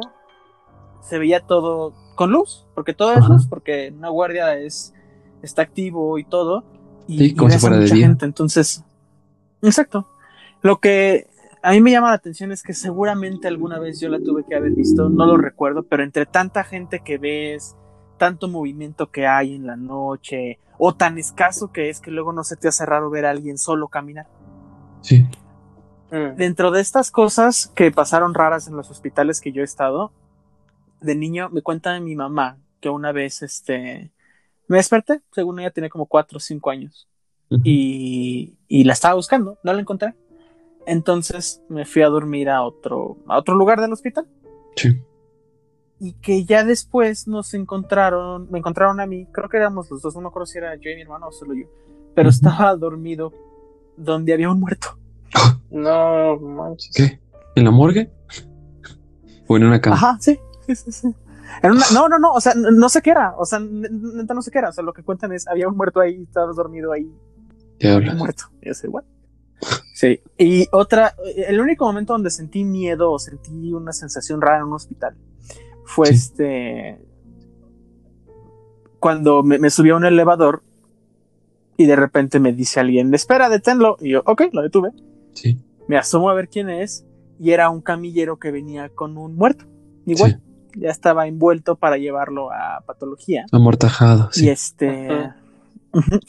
[1.01, 4.93] se veía todo con luz, porque todo es luz, porque una guardia es
[5.43, 6.63] está activo y todo.
[7.07, 8.07] Y, Sí, y como si ves a fuera de mucha día.
[8.07, 8.83] gente, entonces,
[9.61, 10.07] exacto.
[10.61, 11.27] Lo que
[11.61, 14.55] a mí me llama la atención es que seguramente alguna vez yo la tuve que
[14.55, 17.75] haber visto, no lo recuerdo, pero entre tanta gente que ves,
[18.17, 22.43] tanto movimiento que hay en la noche, o tan escaso que es que luego no
[22.43, 24.27] se te hace raro ver a alguien solo caminar.
[25.01, 25.25] Sí.
[26.11, 26.35] Mm.
[26.35, 30.11] Dentro de estas cosas que pasaron raras en los hospitales que yo he estado,
[31.01, 34.11] de niño me cuenta mi mamá que una vez este
[34.67, 37.07] me desperté, según ella tenía como cuatro o cinco años,
[37.49, 37.61] Ujú.
[37.63, 40.13] y, y la estaba buscando, no la encontré.
[40.87, 44.25] Entonces me fui a dormir a otro, a otro lugar del hospital.
[44.77, 44.99] Sí.
[45.99, 50.15] Y que ya después nos encontraron, me encontraron a mí, creo que éramos los dos,
[50.15, 51.65] no me acuerdo si era yo y mi hermano o solo yo,
[52.15, 53.33] pero estaba dormido
[53.97, 54.97] donde había un muerto.
[55.69, 56.93] No manches.
[56.95, 57.19] ¿Qué?
[57.55, 58.09] ¿En la morgue?
[59.47, 59.97] ¿O en una cama?
[59.97, 61.15] Ajá, sí, sí, sí, sí.
[61.61, 64.41] En una- no, no, no, o sea, no sé qué era, o sea, neta no
[64.41, 66.93] sé qué era, o sea, lo que cuentan es, había un muerto ahí, estabas dormido
[66.93, 67.11] ahí,
[67.79, 68.15] ¿Qué hablas?
[68.15, 68.43] muerto.
[68.61, 69.03] Y yo sé, what?
[69.99, 71.15] Sí, y otra,
[71.47, 75.15] el único momento donde sentí miedo o sentí una sensación rara en un hospital
[75.85, 76.13] fue Sí.
[76.13, 76.99] este,
[78.99, 80.61] cuando me, me subí a un elevador
[81.77, 84.91] y de repente me dice alguien, espera, deténlo, y yo, ok, lo detuve,
[85.33, 85.57] Sí.
[85.87, 87.03] me asomo a ver quién es
[87.39, 89.65] y era un camillero que venía con un muerto,
[90.05, 90.41] igual
[90.73, 90.79] Sí.
[90.81, 93.45] ya estaba envuelto para llevarlo a patología.
[93.51, 94.49] Amortajado, Y sí.
[94.49, 95.09] este.
[95.09, 95.35] Ajá.
[95.93, 96.19] Ujú.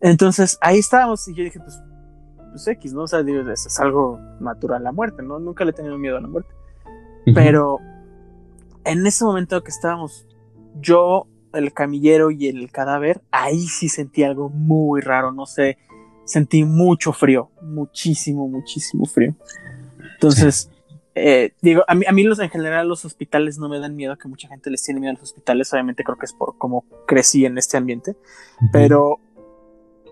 [0.00, 1.80] Entonces ahí estábamos y yo dije, pues,
[2.52, 3.02] pues X, ¿no?
[3.02, 5.38] O sea, es, algo natural la muerte, ¿no?
[5.38, 6.50] Nunca le he tenido miedo a la muerte.
[7.34, 7.78] Pero
[8.84, 10.26] en ese momento que estábamos,
[10.80, 15.78] yo, el camillero y el cadáver, ahí sí sentí algo muy raro, no sé.
[16.24, 19.34] Sentí mucho frío, muchísimo, muchísimo frío.
[20.14, 20.70] Entonces,
[21.14, 24.16] eh, digo, a mí, a mí los, en general los hospitales no me dan miedo,
[24.16, 26.84] que mucha gente les tiene miedo a los hospitales, obviamente creo que es por cómo
[27.06, 28.16] crecí en este ambiente,
[28.72, 29.20] pero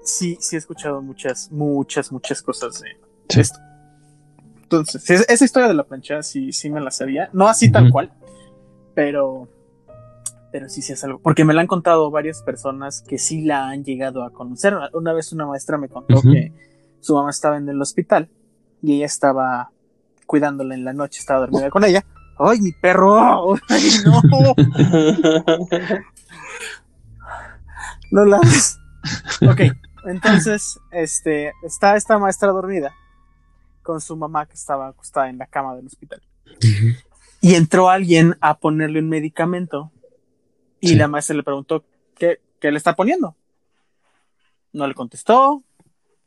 [0.02, 2.88] sí, sí he escuchado muchas, muchas, muchas cosas de
[3.28, 3.40] Sí.
[3.40, 3.58] esto.
[4.62, 7.92] Entonces, esa historia de la plancha sí, sí me la sabía, no así tal Ujú.
[7.92, 8.12] cual,
[8.94, 9.48] pero,
[10.52, 13.68] pero sí, sí es algo, porque me la han contado varias personas que sí la
[13.68, 14.76] han llegado a conocer.
[14.92, 16.52] Una vez una maestra me contó que
[17.00, 18.28] su mamá estaba en el hospital
[18.82, 19.70] y ella estaba
[20.26, 22.04] cuidándola en la noche, estaba dormida con ella.
[22.38, 23.54] ¡Ay, mi perro!
[23.68, 24.22] ¡Ay, no!
[28.12, 28.38] No la.
[29.48, 29.60] Ok,
[30.04, 32.94] entonces, este, está esta maestra dormida
[33.82, 36.22] con su mamá que estaba acostada en la cama del hospital.
[37.40, 39.90] Y entró alguien a ponerle un medicamento
[40.80, 40.94] y Sí.
[40.96, 41.84] la maestra le preguntó,
[42.16, 43.36] ¿qué, qué le está poniendo?
[44.72, 45.62] No le contestó,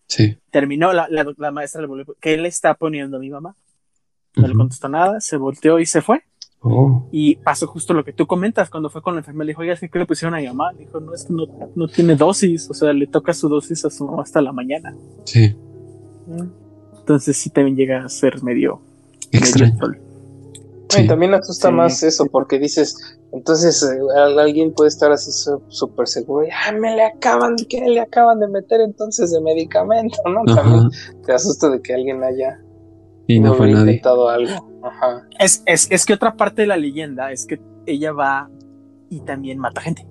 [0.07, 0.37] Sí.
[0.51, 3.55] terminó, la, la- la maestra le volvió, ¿qué le está poniendo a mi mamá?
[4.35, 6.23] No le contestó nada, se volteó y se fue.
[6.65, 7.03] Oh.
[7.11, 9.73] Y pasó justo lo que tú comentas, cuando fue con la enfermera, le dijo, oiga,
[9.73, 10.71] es que ¿qué le pusieron a mi mamá?
[10.71, 11.45] Le dijo, no, es que no,
[11.75, 14.95] no tiene dosis, o sea, le toca su dosis a su mamá hasta la mañana.
[15.25, 15.55] Sí.
[16.99, 18.79] Entonces sí también llega a ser medio,
[19.31, 19.77] medio Extraño.
[19.79, 21.73] No, Y también asusta Sí.
[21.73, 25.31] más eso, porque dices, entonces eh, al- alguien puede estar así
[25.67, 30.17] súper seguro, y, ah, me le acaban, ¿qué le acaban de meter entonces de medicamento?
[30.27, 30.43] ¿no?
[30.53, 30.61] Ajá.
[30.61, 30.89] También
[31.25, 32.59] te asusta de que alguien haya
[33.27, 34.01] Y no fue nadie.
[34.03, 34.71] algo.
[34.83, 35.27] Ajá.
[35.39, 38.49] Es, es, es que otra parte de la leyenda es que ella va
[39.09, 40.05] y también mata gente.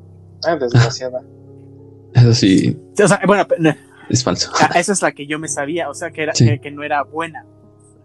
[0.46, 1.22] Ah, desgraciada.
[2.14, 3.74] Eso sí, O sea, bueno, no,
[4.10, 4.50] es falso.
[4.60, 6.44] Ah, esa es la que yo me sabía, o sea, que, era, Sí.
[6.46, 7.46] que, que no era buena.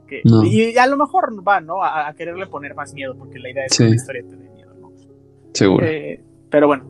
[0.07, 0.43] Que- No.
[0.45, 1.83] Y a lo mejor va, ¿no?
[1.83, 3.83] A, a quererle poner más miedo, porque la idea es Sí.
[3.83, 4.91] que la historia te dé miedo, ¿no?
[5.53, 5.85] Seguro.
[5.85, 6.85] Eh, pero bueno,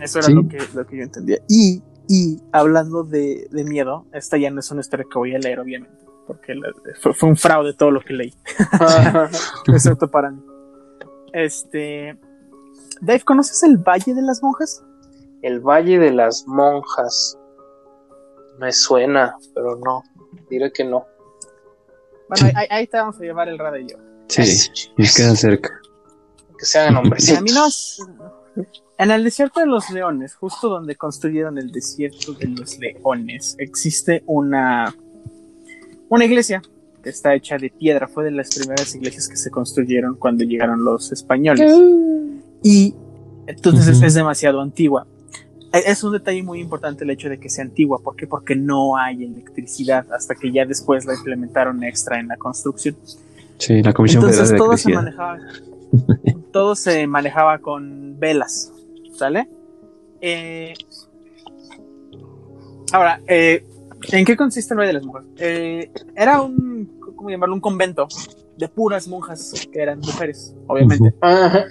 [0.00, 0.32] eso era Sí.
[0.34, 1.38] lo, que, lo que yo entendía.
[1.48, 5.38] Y, y hablando de, de miedo, esta ya no es una historia que voy a
[5.38, 8.34] leer, obviamente, porque la- fue, fue un fraude todo lo que leí,
[9.66, 10.40] excepto para mí.
[11.32, 12.18] Este.
[13.00, 14.84] Dave, ¿conoces el Valle de las Monjas?
[15.42, 17.38] El Valle de las Monjas.
[18.58, 20.02] Me suena, pero no.
[20.50, 21.06] Diré que no.
[22.28, 23.98] Bueno, ahí, ahí te vamos a llevar el radio.
[24.28, 24.74] Sí, Eso, me
[25.04, 25.16] chicos.
[25.16, 25.80] queda cerca.
[26.58, 27.36] Que se hagan hombres.
[27.36, 28.02] A mí no es-
[28.98, 34.22] En el desierto de los leones, justo donde construyeron el desierto de los leones, existe
[34.26, 34.94] una,
[36.10, 36.60] una iglesia
[37.02, 38.06] que está hecha de piedra.
[38.06, 41.72] Fue de las primeras iglesias que se construyeron cuando llegaron los españoles.
[42.62, 42.94] Y
[43.46, 45.06] entonces es- demasiado antigua.
[45.72, 48.00] E- Es un detalle muy importante el hecho de que sea antigua.
[48.02, 48.26] ¿Por qué?
[48.26, 52.96] Porque no hay electricidad hasta que ya después la implementaron extra en la construcción.
[53.56, 55.38] Sí, la Comisión Entonces Federal de todo se manejaba,
[56.52, 58.72] todo se manejaba con velas,
[59.16, 59.48] ¿sale?
[60.20, 60.74] Eh,
[62.92, 63.64] ahora, eh,
[64.12, 65.24] ¿en qué consiste el Valle de las Monjas?
[65.38, 67.54] Eh, era un, ¿cómo llamarlo?
[67.54, 68.08] Un convento
[68.56, 71.14] de puras monjas que eran mujeres, obviamente.
[71.20, 71.64] Ajá.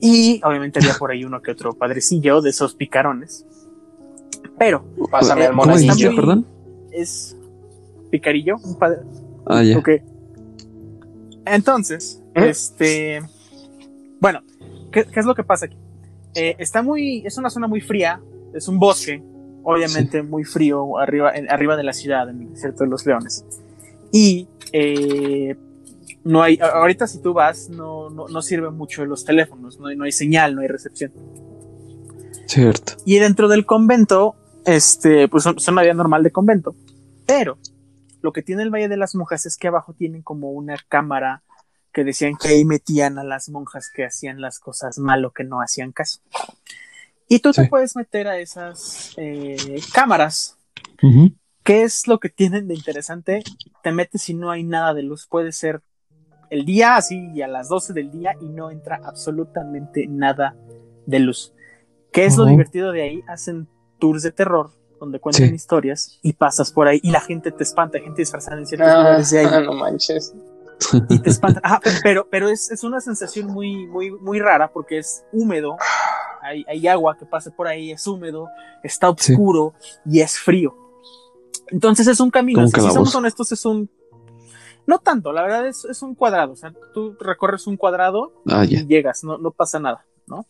[0.00, 3.46] Y obviamente había por ahí uno que otro padrecillo de esos picarones.
[4.58, 6.10] Pero Pásame Eh, al ¿Cómo Está dijiste, monaguillo.
[6.10, 6.46] muy- perdón?
[6.92, 7.36] es
[8.10, 8.98] picarillo, un padre,
[9.46, 9.78] Ah, ya.
[9.78, 9.88] Ok.
[11.44, 12.48] Entonces, ¿Eh?
[12.48, 13.20] este.
[14.20, 14.40] Bueno,
[14.90, 15.76] ¿qué, qué es lo que pasa aquí?
[16.34, 17.22] Eh, está muy.
[17.26, 18.20] Es una zona muy fría,
[18.54, 19.22] es un bosque,
[19.66, 23.44] obviamente muy frío, arriba, en- arriba de la ciudad, en el desierto de los leones.
[24.12, 25.56] Y eh,
[26.24, 26.58] no hay.
[26.60, 30.12] Ahorita, si tú vas, no, no, no sirven mucho los teléfonos, no hay, no hay
[30.12, 31.12] señal, no hay recepción.
[32.46, 32.92] Cierto.
[33.04, 36.74] Y dentro del convento, este, pues son, son una vida normal de convento.
[37.26, 37.58] Pero
[38.22, 41.42] lo que tiene el Valle de las Monjas es que abajo tienen como una cámara
[41.92, 45.44] que decían que ahí metían a las monjas que hacían las cosas mal o que
[45.44, 46.20] no hacían caso.
[47.28, 49.56] Y tú te puedes meter a esas eh,
[49.92, 50.56] cámaras.
[51.62, 53.42] ¿Qué es lo que tienen de interesante?
[53.82, 55.26] Te metes y no hay nada de luz.
[55.26, 55.82] Puede ser
[56.50, 60.54] el día así a las 12 del día y no entra absolutamente nada
[61.06, 61.52] de luz.
[62.12, 63.22] ¿Qué es lo divertido de ahí?
[63.26, 63.68] Hacen
[63.98, 64.70] tours de terror
[65.00, 65.54] donde cuentan Sí.
[65.54, 68.88] historias y pasas por ahí y la gente te espanta, hay gente disfrazada en ciertos
[68.88, 70.32] Ah, lugares de ahí no manches.
[71.10, 71.60] y te espanta.
[71.62, 75.76] Ajá, pe- pero, pero es, es una sensación muy, muy, muy rara porque es húmedo,
[76.42, 78.48] hay, hay agua que pasa por ahí, es húmedo,
[78.82, 79.32] está Sí.
[79.32, 79.74] oscuro
[80.04, 80.76] y es frío.
[81.68, 83.90] Entonces es un camino, si, somos honestos, es un...
[84.86, 88.64] No tanto, la verdad es, es un cuadrado, o sea, tú recorres un cuadrado Ah,
[88.64, 90.46] y llegas, no, no pasa nada, ¿no?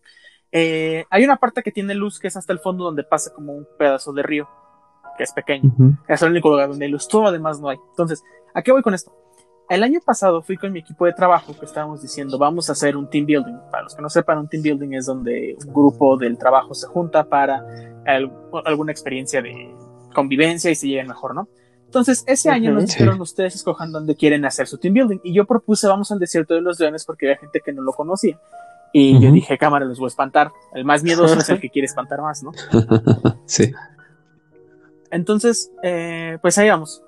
[0.53, 3.55] Eh, hay una parte que tiene luz que es hasta el fondo donde pasa como
[3.55, 4.49] un pedazo de río,
[5.16, 5.72] que es pequeño.
[6.07, 7.78] Es el único lugar donde hay luz, todo lo demás no hay.
[7.91, 8.22] Entonces,
[8.55, 9.11] ¿a qué voy con esto?
[9.69, 12.97] El año pasado fui con mi equipo de trabajo que estábamos diciendo, vamos a hacer
[12.97, 13.57] un team building.
[13.71, 16.87] Para los que no sepan, un team building es donde un grupo del trabajo se
[16.87, 17.64] junta para
[18.07, 18.33] al-
[18.64, 19.75] alguna experiencia de
[20.14, 21.49] convivencia y se lleven mejor, ¿no?
[21.85, 22.81] Entonces, ese año Ujú.
[22.81, 22.99] nos Sí.
[22.99, 25.19] dijeron ustedes escojan dónde quieren hacer su team building.
[25.25, 27.93] Y yo propuse, vamos al desierto de los leones porque había gente que no lo
[27.93, 28.39] conocía.
[28.93, 29.35] Y yo Ujú.
[29.35, 30.53] dije, cámara, los voy a espantar.
[30.75, 32.53] El más miedoso es el que quiere espantar más, ¿no?
[33.47, 33.73] sí.
[35.11, 37.03] Entonces, eh, pues ahí vamos.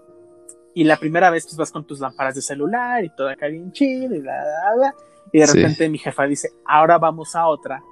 [0.78, 3.72] Y la primera vez pues vas con tus lámparas de celular y todo acá bien
[3.72, 4.94] chido y bla, bla, bla.
[5.32, 5.56] Y de Sí.
[5.58, 7.82] repente mi jefa dice, ahora vamos a otra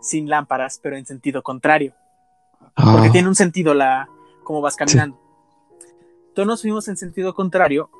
[0.00, 1.94] sin lámparas, pero en sentido contrario.
[2.74, 4.08] Porque Ah, tiene un sentido la
[4.42, 5.16] cómo vas caminando.
[6.34, 7.90] Todos nos fuimos en sentido contrario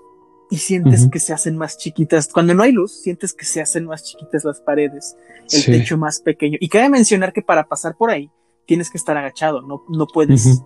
[0.50, 2.28] y sientes que se hacen más chiquitas.
[2.32, 5.16] Cuando no hay luz, sientes que se hacen más chiquitas las paredes,
[5.52, 5.70] el sí.
[5.72, 6.58] techo más pequeño.
[6.60, 8.28] Y cabe mencionar que para pasar por ahí
[8.66, 10.60] tienes que estar agachado, no, no puedes.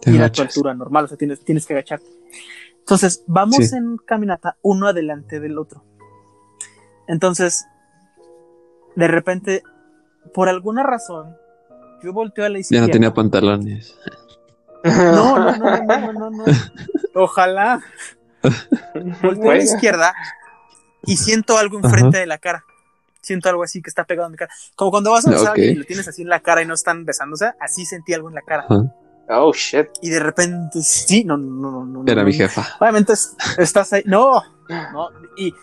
[0.00, 2.06] Te ir a tu altura normal, o sea, tienes, tienes que agacharte.
[2.78, 3.76] Entonces, vamos Sí.
[3.76, 5.82] en caminata uno adelante del otro.
[7.08, 7.66] Entonces,
[8.96, 9.62] de repente,
[10.34, 11.36] por alguna razón,
[12.02, 12.86] yo volteo a la Ya izquierda.
[12.86, 13.96] no tenía pantalones.
[14.84, 16.44] no, no, no, no, no, no, no.
[17.14, 17.80] Ojalá.
[19.22, 20.14] Volteo a la izquierda
[21.06, 22.64] y siento algo enfrente de la cara.
[23.22, 24.52] Siento algo así que está pegado en mi cara.
[24.76, 25.76] Como cuando vas a besar a alguien Ok.
[25.76, 28.34] y lo tienes así en la cara y no están besándose, así sentí algo en
[28.34, 28.66] la cara.
[28.68, 28.94] Ajá.
[29.28, 29.88] Oh, shit.
[30.02, 32.02] Y de repente, sí, no, no, no, no.
[32.02, 32.66] no, Era no, mi jefa.
[32.80, 34.02] Obviamente es- estás ahí.
[34.06, 35.08] No, no.
[35.36, 35.54] Y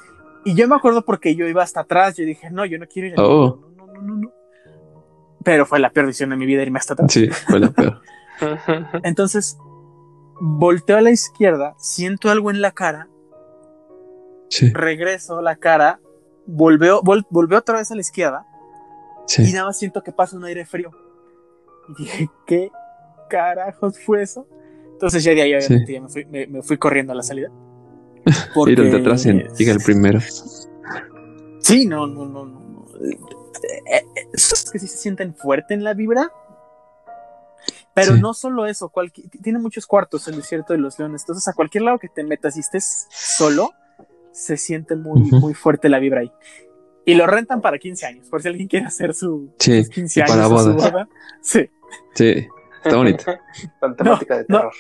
[0.44, 3.08] Y yo me acuerdo porque yo iba hasta atrás, yo dije, no, yo no quiero
[3.10, 3.60] ir Oh.
[3.78, 4.32] no, no, no, no, no.
[5.44, 7.12] Pero fue la peor decisión de mi vida irme hasta atrás.
[7.12, 8.02] Sí, fue la peor.
[9.04, 9.58] Entonces,
[10.40, 13.08] volteo a la izquierda, siento algo en la cara,
[14.50, 16.00] Sí, regreso la cara,
[16.48, 18.46] volveo, vol- volveo otra vez a la izquierda
[19.38, 19.54] y sí.
[19.54, 20.90] nada más siento que pasa un aire frío.
[21.90, 22.72] Y dije, ¿qué
[23.32, 24.46] carajos fue eso?
[24.94, 27.50] Entonces ya de ahí obviamente ya me fui, me, me fui corriendo a la salida.
[28.68, 30.20] Ir al de atrás llega el primero.
[31.60, 32.86] Sí, no, no, no, no.
[33.04, 33.18] Eh,
[33.94, 36.32] eh, Esos que sí se sienten fuerte en la vibra.
[37.94, 38.22] Pero Sí.
[38.22, 41.24] no solo eso, cualqui- tiene muchos cuartos el desierto de los leones.
[41.24, 43.72] Entonces, a cualquier lado que te metas y estés solo,
[44.32, 46.32] se siente muy, muy fuerte la vibra ahí.
[47.06, 50.20] Y lo rentan para 15 años, por si alguien quiere hacer su Sí, sus 15
[50.20, 51.10] y años para su boda.
[51.42, 51.70] Sí.
[52.16, 52.48] Sí,
[52.84, 53.24] está bonito.
[53.80, 54.58] Con temática de no.
[54.58, 54.74] terror.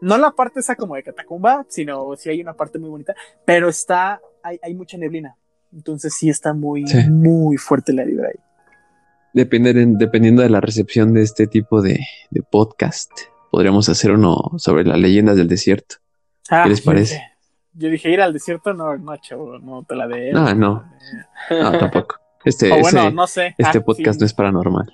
[0.00, 3.68] No la parte esa como de catacumba, sino sí hay una parte muy bonita, pero
[3.68, 5.36] está, hay, hay mucha neblina.
[5.72, 7.10] Entonces sí está muy, Sí.
[7.10, 8.40] muy fuerte la vibra ahí.
[9.34, 11.98] Depende de- dependiendo de la recepción de este tipo de,
[12.30, 13.10] de podcast,
[13.50, 15.96] podríamos hacer uno sobre las leyendas del desierto.
[16.48, 17.22] Ah, ¿Qué les yo parece?
[17.74, 20.32] Yo dije ir al desierto, no, no, chavo, no te la de.
[20.34, 20.84] Ah, no.
[21.50, 22.16] No, tampoco.
[22.44, 23.54] Este, O bueno, ese- no sé.
[23.58, 24.86] este Ah, podcast sí, no es paranormal.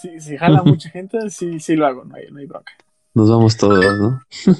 [0.00, 2.72] Si, si jala mucha gente, sí, sí lo hago, no hay, no hay bronca.
[3.14, 4.22] Nos vamos todos, ¿no?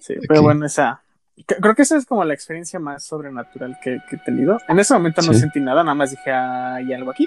[0.00, 1.00] Sí, pero bueno, esa.
[1.46, 4.58] Creo que esa es como la experiencia más sobrenatural que, que he tenido.
[4.68, 5.40] En ese momento no Sí.
[5.40, 7.26] sentí nada, nada más dije, ah, hay algo aquí.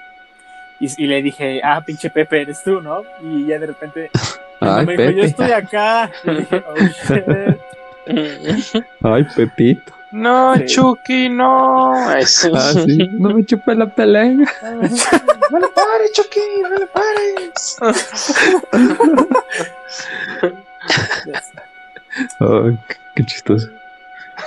[0.79, 3.03] Y, y le dije, ah, pinche Pepe, eres tú, ¿no?
[3.21, 4.09] Y ya de repente
[4.61, 5.25] Ay, me dijo, yo Pepe.
[5.25, 6.09] estoy acá.
[6.23, 7.25] Y dije, oh shit.
[9.01, 9.91] Ay, Pepito.
[10.11, 10.65] No, Sí.
[10.65, 11.93] Chucky, no.
[11.95, 13.09] Ah, sí.
[13.13, 14.25] No me chupe la pelea.
[15.51, 17.77] No le pares, Chucky, no le pares.
[22.39, 23.67] Ay, qué- qué chistoso.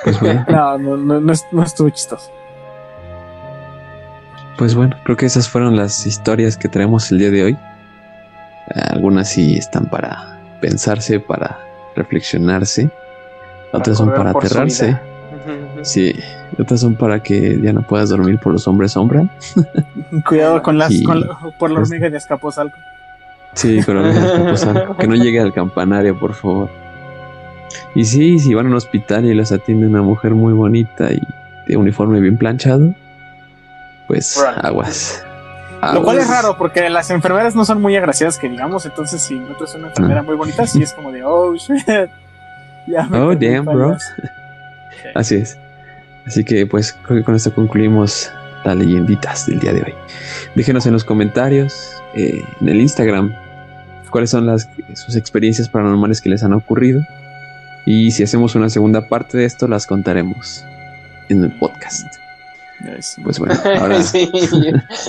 [0.02, 2.30] Pues bueno, No, no, no, no, no estuvo chistoso.
[4.56, 7.58] pues bueno, creo que esas fueron las historias que traemos el día de hoy.
[8.90, 11.58] Algunas sí están para pensarse, para
[11.96, 12.88] reflexionarse.
[13.72, 14.98] Otras son para aterrarse.
[15.82, 16.14] Sí,
[16.58, 19.24] otras son para que ya no puedas dormir por los hombres sombra.
[20.28, 22.76] Cuidado con las, Y- con la- por la hormiga de Escaposalco.
[23.54, 24.86] Sí, con la oreja escaposa.
[24.98, 26.68] Que no llegue al campanario, por favor.
[27.94, 31.20] Y sí, si van a un hospital y los atiende una mujer muy bonita y
[31.66, 32.94] de uniforme bien planchado,
[34.08, 35.24] pues aguas.
[35.92, 39.38] Lo cual es raro porque las enfermeras no son muy agraciadas que digamos, entonces si
[39.38, 41.86] notas una enfermera muy bonita, sí es como de, oh shit.
[42.86, 43.96] Ya me Oh, damn, bro.
[45.14, 45.58] Así es.
[46.26, 48.30] Así que pues creo que con esto concluimos
[48.64, 49.94] las leyenditas del día de hoy.
[50.54, 53.34] Déjenos en los comentarios, eh, en el Instagram,
[54.10, 57.02] cuáles son las sus experiencias paranormales que les han ocurrido.
[57.86, 60.64] Y si hacemos una segunda parte de esto, las contaremos
[61.28, 62.06] en el podcast.
[63.22, 64.30] Pues bueno, ahora, Sí,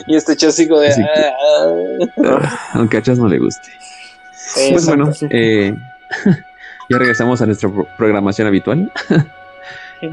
[0.07, 0.89] y este chosico de.
[0.89, 1.03] Que-
[2.25, 3.69] ah, aunque a Chas no le guste.
[4.71, 5.73] Pues bueno, eh,
[6.89, 8.91] ya regresamos a nuestra pro- programación habitual.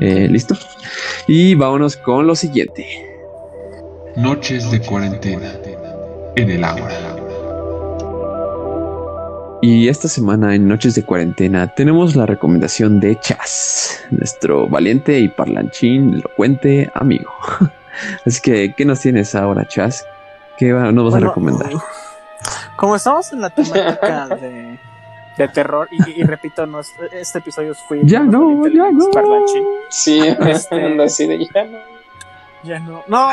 [0.00, 0.56] Eh, ¿Listo?
[1.26, 2.86] Y vámonos con lo siguiente.
[4.16, 5.52] Noches de cuarentena
[6.36, 6.88] en el agua.
[9.64, 15.28] Y esta semana en Noches de Cuarentena tenemos la recomendación de Chas, nuestro valiente y
[15.28, 17.30] parlanchín elocuente amigo.
[18.26, 20.04] Así que, ¿qué nos tienes ahora, Chas?
[20.58, 21.70] ¿Qué va- nos vas Bueno, a recomendar?
[22.76, 24.80] Como estamos en la temática de,
[25.38, 28.00] de terror, y, y repito, no, es- este episodio fue.
[28.04, 29.10] Ya no, ya no.
[29.10, 29.64] parlanchín.
[29.90, 31.78] Sí, Este- así de ya no.
[32.64, 33.02] Ya no.
[33.08, 33.28] No,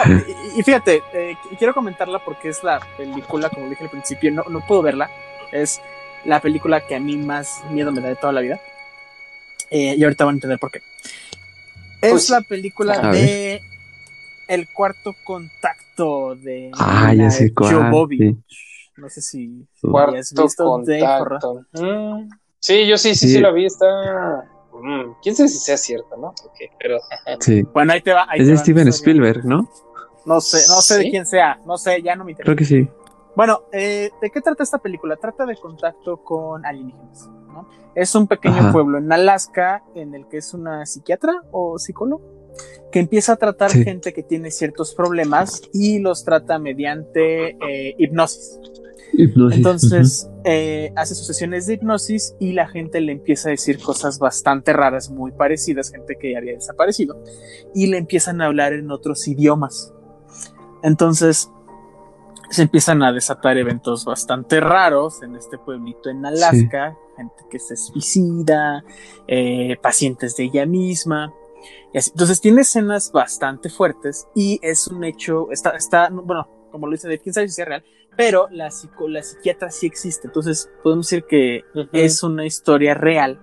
[0.55, 4.31] y, y fíjate, eh, qu- quiero comentarla porque es la película, como dije al principio,
[4.31, 5.09] no, no puedo verla.
[5.51, 5.79] Es
[6.25, 8.59] la película que a mí más miedo me da de toda la vida.
[9.69, 10.81] Eh, y ahorita van a entender por qué.
[12.01, 13.61] Es Pues la película de
[14.47, 18.35] El cuarto contacto de Ah, ya Mila sé cuál, Jovovich.
[18.99, 21.39] No sé si, Cuarto visto Dave Horror.
[21.41, 21.83] contacto.
[21.83, 22.29] Mm,
[22.61, 23.33] Sí, yo sí, sí, Sí.
[23.35, 23.65] sí la vi.
[23.65, 23.85] Está.
[24.73, 26.33] Mm, Quién sabe si sea cierta, ¿no?
[26.41, 26.97] Porque, pero.
[27.39, 27.63] Sí.
[27.73, 28.25] Bueno, ahí te va.
[28.29, 28.87] ahí Es te de va Steven.
[28.89, 29.69] Spielberg, ¿no?
[30.25, 31.59] No sé, no sé de quién sea.
[31.65, 32.45] No sé, ya no me interesa.
[32.53, 32.87] Creo que sí.
[33.35, 35.15] Bueno, eh, ¿de qué trata esta película?
[35.15, 37.29] Trata de contacto con alienígenas.
[37.47, 37.67] ¿no?
[37.95, 38.71] Es un pequeño Ajá.
[38.73, 42.21] pueblo en Alaska en el que es una psiquiatra o psicólogo
[42.91, 43.83] que empieza a tratar Sí.
[43.83, 48.59] gente que tiene ciertos problemas y los trata mediante eh, hipnosis.
[49.13, 49.57] Hipnosis.
[49.57, 54.19] Entonces eh, hace sus sesiones de hipnosis y la gente le empieza a decir cosas
[54.19, 57.21] bastante raras, muy parecidas, gente que ya había desaparecido,
[57.75, 59.93] y le empiezan a hablar en otros idiomas.
[60.83, 61.49] Entonces
[62.49, 67.75] se empiezan a desatar eventos bastante raros en este pueblito en Alaska, gente que se
[67.75, 68.83] suicida,
[69.27, 71.33] eh, pacientes de ella misma.
[71.93, 72.11] Y así.
[72.11, 77.07] Entonces tiene escenas bastante fuertes y es un hecho, está, está bueno, como lo dice
[77.07, 77.83] Dave, quién sabe si es real,
[78.15, 80.27] pero la, psico, la psiquiatra sí existe.
[80.27, 81.89] Entonces podemos decir que Ujú.
[81.93, 83.39] es una historia real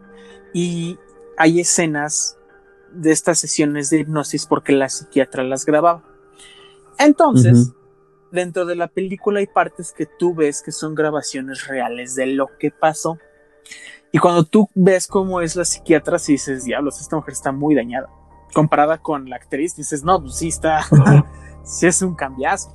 [0.53, 0.99] y
[1.37, 2.39] hay escenas
[2.93, 6.05] de estas sesiones de hipnosis porque la psiquiatra las grababa.
[6.99, 7.73] Entonces,
[8.33, 12.57] dentro de la película hay partes que tú ves que son grabaciones reales de lo
[12.59, 13.19] que pasó.
[14.13, 17.75] Y cuando tú ves cómo es la psiquiatra, si dices, diablos, esta mujer está muy
[17.75, 18.09] dañada.
[18.55, 20.87] Comparada con la actriz, dices, no, pues sí está,
[21.65, 22.73] sí es un cambiazo.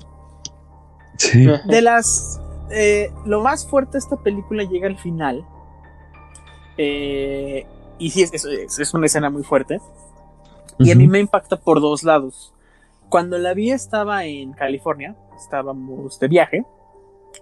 [1.29, 1.45] Sí.
[1.65, 2.39] De las.
[2.69, 5.45] eh, lo más fuerte de esta película llega al final.
[6.77, 7.65] Eh,
[7.97, 9.79] y sí, es, es- es una escena muy fuerte.
[10.79, 12.53] Y a mí me impacta por dos lados.
[13.09, 16.65] Cuando la vi estaba en California, estábamos de viaje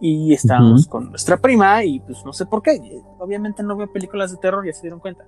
[0.01, 3.01] y estábamos con nuestra prima y pues no sé por qué.
[3.19, 5.25] Obviamente no veo películas de terror, ya se dieron cuenta.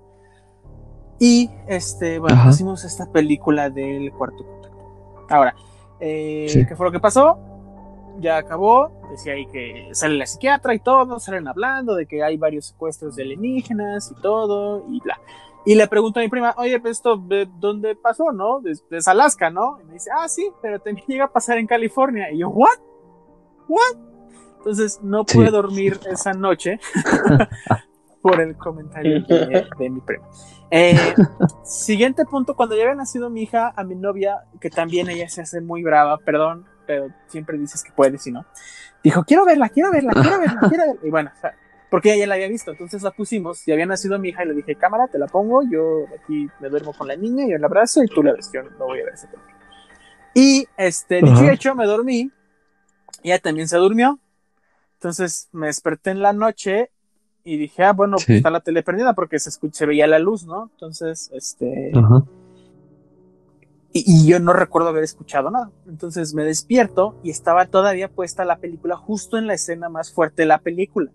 [1.20, 4.78] Y este, bueno, pusimos esta película del cuarto contacto.
[5.30, 5.56] Ahora,
[5.99, 6.66] eh, Sí.
[6.66, 7.38] ¿qué fue lo que pasó?
[8.20, 12.38] Ya acabó, decía ahí que sale la psiquiatra y todo, salen hablando de que hay
[12.38, 15.20] varios secuestros de alienígenas y todo, y bla.
[15.66, 18.62] Y le pregunto a mi prima, oye, pues esto, ¿de dónde pasó, no?
[18.62, 19.80] Desde es Alaska, ¿no?
[19.82, 22.32] Y me dice, ah, sí, pero también llega a pasar en California.
[22.32, 22.80] Y yo, ¿what?
[23.68, 23.97] ¿what?
[24.57, 25.38] Entonces no Sí.
[25.38, 26.80] pude dormir esa noche
[28.22, 30.26] por el comentario de, de mi prima.
[30.70, 30.95] Eh,
[31.64, 35.41] siguiente punto, cuando ya había nacido mi hija, a mi novia, que también ella se
[35.41, 38.46] hace muy brava, perdón, pero siempre dices que puedes y no.
[39.02, 41.00] Dijo, quiero verla, quiero verla, quiero verla, quiero verla.
[41.04, 41.56] Y bueno, o sea,
[41.89, 44.50] porque ella ya la había visto, entonces la pusimos, y había nacido mi hija y
[44.50, 47.68] le dije, cámara, te la pongo, yo aquí me duermo con la niña, yo la
[47.68, 49.30] abrazo y tú la ves, yo no voy a ver ese.
[50.34, 51.54] Y este, dicho y Ajá.
[51.54, 52.30] hecho, me dormí,
[53.24, 54.20] ella también se durmió,
[54.96, 56.92] entonces me desperté en la noche
[57.46, 58.26] y dije, ah, bueno, Sí.
[58.26, 60.70] pues está la tele prendida porque se, escucha, se veía la luz, ¿no?
[60.74, 62.24] Entonces, este, Ajá.
[63.94, 65.72] Y, y yo no recuerdo haber escuchado nada.
[65.88, 70.44] Entonces me despierto y estaba todavía puesta la película justo en la escena más fuerte
[70.44, 71.12] de la película.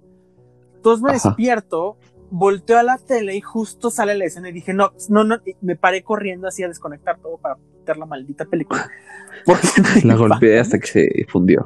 [0.77, 1.29] Entonces me Ajá.
[1.29, 1.97] despierto,
[2.31, 5.57] volteo a la tele y justo sale la escena y dije, no, no, no, y
[5.61, 8.89] me paré corriendo así a desconectar todo para quitar la maldita película.
[9.45, 9.69] Porque
[10.05, 11.65] La golpeé hasta que se fundió.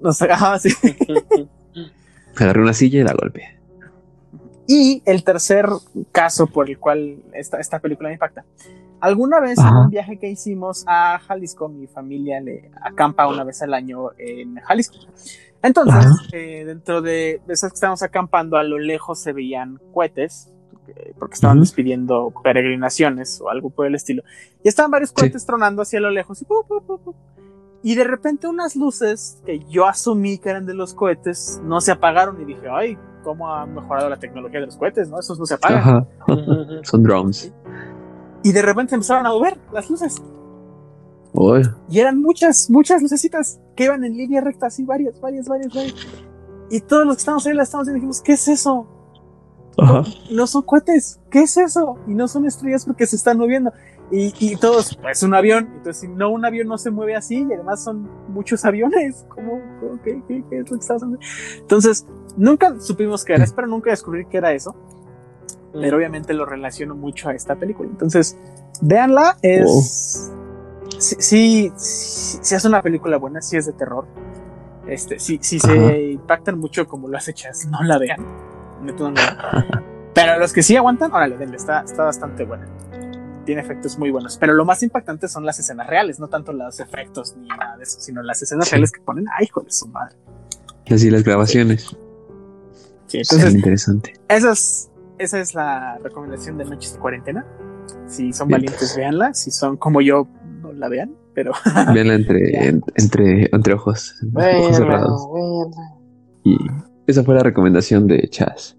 [0.00, 0.70] No sé, ajá, sí.
[2.36, 3.59] Agarré una silla y la golpeé.
[4.72, 5.66] Y el tercer
[6.12, 8.44] caso por el cual esta, esta película me impacta.
[9.00, 9.80] Alguna vez en Ajá.
[9.80, 14.54] un viaje que hicimos a Jalisco, mi familia le acampa una vez al año en
[14.60, 14.94] Jalisco.
[15.60, 20.52] Entonces, eh, dentro de, esas que estábamos acampando, a lo lejos se veían cohetes,
[20.86, 24.22] eh, porque estaban despidiendo peregrinaciones o algo por el estilo.
[24.62, 26.42] Y estaban varios cohetes tronando hacia lo lejos.
[26.42, 27.14] Y, pu, pu, pu.
[27.82, 31.92] Y de repente unas luces que yo asumí que eran de los cohetes no se
[31.92, 35.08] apagaron y dije, ay, ¿cómo ha mejorado la tecnología de los cohetes?
[35.08, 35.18] ¿no?
[35.18, 35.78] Esos no se apagan.
[35.78, 36.06] Ajá.
[36.82, 37.52] Son drones.
[38.42, 40.16] Y de repente empezaron a mover las luces.
[41.32, 41.62] Uy.
[41.88, 45.94] Y eran muchas, muchas lucecitas que iban en línea recta, así, varias, varias, varias, varias.
[46.70, 48.86] Y todos los que estábamos ahí las estábamos y dijimos, ¿qué es eso?
[49.78, 50.02] Ajá.
[50.30, 51.96] No son cohetes, ¿qué es eso?
[52.06, 53.72] Y no son estrellas porque se están moviendo.
[54.10, 55.68] Y, y todos, pues un avión.
[55.76, 59.24] Entonces, si no, un avión no se mueve así y además son muchos aviones.
[59.28, 59.60] ¿Cómo?
[59.80, 60.02] ¿Cómo?
[60.02, 61.18] ¿Qué, qué, qué es lo que está pasando?
[61.58, 62.06] Entonces,
[62.36, 64.74] nunca supimos qué era, espero nunca descubrir qué era eso.
[65.72, 67.88] Pero obviamente lo relaciono mucho a esta película.
[67.88, 68.36] Entonces,
[68.80, 70.32] véanla, es.
[70.98, 74.06] Sí, sí, sí, sí es una película buena, sí es de terror.
[74.88, 75.96] Este, sí, sí se Ajá.
[75.96, 78.26] impactan mucho como lo hace Chas, no la vean.
[78.82, 79.84] Neta, no la vean.
[80.12, 82.66] Pero los que sí aguantan, órale, denle, está, está bastante buena.
[83.44, 84.36] Tiene efectos muy buenos.
[84.38, 87.82] Pero lo más impactante son las escenas reales, no tanto los efectos ni nada de
[87.84, 88.72] eso, sino las escenas Sí.
[88.72, 90.16] reales que ponen, ay, hijo de su madre.
[90.90, 91.84] Así las grabaciones.
[93.06, 94.12] Sí, Entonces, entonces, interesante.
[94.28, 97.46] esa es, esa es la recomendación de Noches de Cuarentena.
[98.06, 98.60] Si son Bien.
[98.60, 99.34] valientes, véanla.
[99.34, 100.28] Si son como yo,
[100.62, 101.14] no la vean.
[101.34, 101.52] Pero
[101.94, 104.14] Véanla entre, en- entre, entre ojos.
[104.34, 105.26] ojos cerrados.
[105.28, 105.70] Bueno.
[106.44, 106.56] Y
[107.06, 108.76] esa fue la recomendación de Chas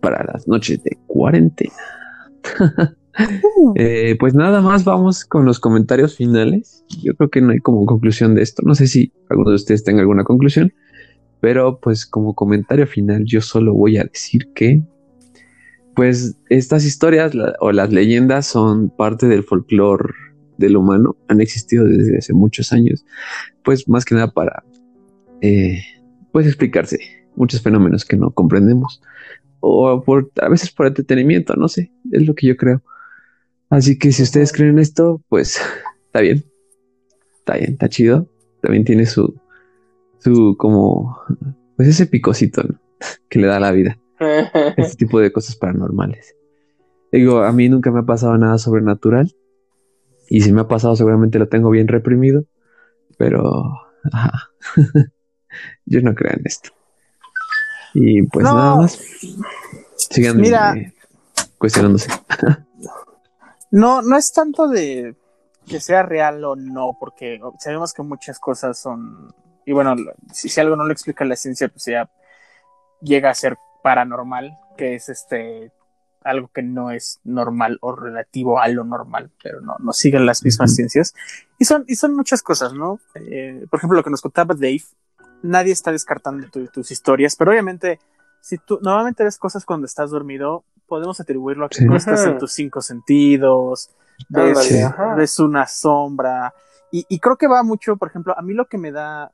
[0.00, 1.72] para las noches de cuarentena.
[3.74, 6.84] Eh, pues nada más vamos con los comentarios finales.
[7.02, 8.62] Yo creo que no hay como conclusión de esto.
[8.64, 10.72] No sé si alguno de ustedes tenga alguna conclusión,
[11.40, 14.82] pero pues como comentario final yo solo voy a decir que
[15.94, 20.14] pues estas historias o las leyendas son parte del folclore
[20.58, 23.04] del humano, han existido desde hace muchos años,
[23.62, 24.62] pues más que nada para
[25.40, 25.80] eh,
[26.32, 26.98] pues explicarse
[27.34, 29.02] muchos fenómenos que no comprendemos
[29.60, 32.82] o por a veces por entretenimiento, no sé, es lo que yo creo.
[33.70, 35.60] Así que si ustedes creen esto, pues
[36.06, 36.44] está bien.
[37.38, 38.28] Está bien, está chido.
[38.62, 39.34] También tiene su
[40.18, 41.18] su como
[41.76, 42.78] pues ese picocito ¿no?
[43.28, 43.98] que le da la vida.
[44.76, 46.34] Este tipo de cosas paranormales.
[47.12, 49.34] Digo, a mí nunca me ha pasado nada sobrenatural,
[50.28, 52.44] Y si me ha pasado, seguramente lo tengo bien reprimido.
[53.16, 53.62] Pero,
[54.12, 54.50] ajá.
[55.84, 56.70] yo no creo en esto.
[57.94, 58.54] Y pues No.
[58.54, 58.98] nada más.
[59.96, 60.74] Sigan Mira.
[60.76, 60.92] eh,
[61.58, 62.10] cuestionándose.
[63.70, 65.16] No, no es tanto de
[65.66, 69.34] que sea real o no, porque sabemos que muchas cosas son.
[69.64, 69.96] Y bueno,
[70.32, 72.08] si, si algo no lo explica la ciencia, pues ya
[73.00, 75.72] llega a ser paranormal, que es este
[76.22, 80.42] algo que no es normal o relativo a lo normal, pero no, no siguen las
[80.42, 81.14] mismas ciencias.
[81.56, 82.98] Y son, y son muchas cosas, ¿no?
[83.14, 84.82] Eh, por ejemplo, lo que nos contaba Dave,
[85.42, 88.00] nadie está descartando tu- tus historias, pero obviamente,
[88.40, 91.84] si tú normalmente ves cosas cuando estás dormido, podemos atribuirlo a que Sí.
[91.84, 93.90] no estás en tus cinco sentidos,
[94.28, 94.80] ves, Sí.
[95.16, 96.54] ves una sombra.
[96.92, 99.32] Y, y creo que va mucho, por ejemplo, a mí lo que me da,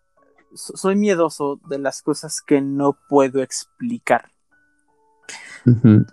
[0.54, 4.30] so- soy miedoso de las cosas que no puedo explicar.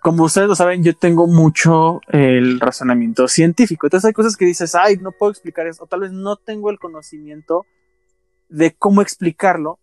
[0.01, 3.87] Como ustedes lo saben, yo tengo mucho el razonamiento científico.
[3.87, 6.69] Entonces hay cosas que dices, ay, no puedo explicar eso, o tal vez no tengo
[6.69, 7.65] el conocimiento
[8.47, 9.79] de cómo explicarlo,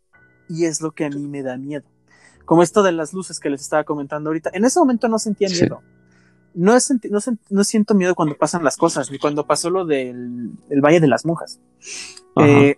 [0.49, 1.85] y es lo que a mí me da miedo.
[2.47, 4.51] Como esto de las luces que les estaba comentando ahorita.
[4.55, 5.61] En ese momento no sentía Sí.
[5.61, 5.83] miedo.
[6.55, 9.69] No, he senti- no, sen- no siento miedo cuando pasan las cosas, ni cuando pasó
[9.69, 11.61] lo del el Valle de las Monjas.
[12.37, 12.77] Eh,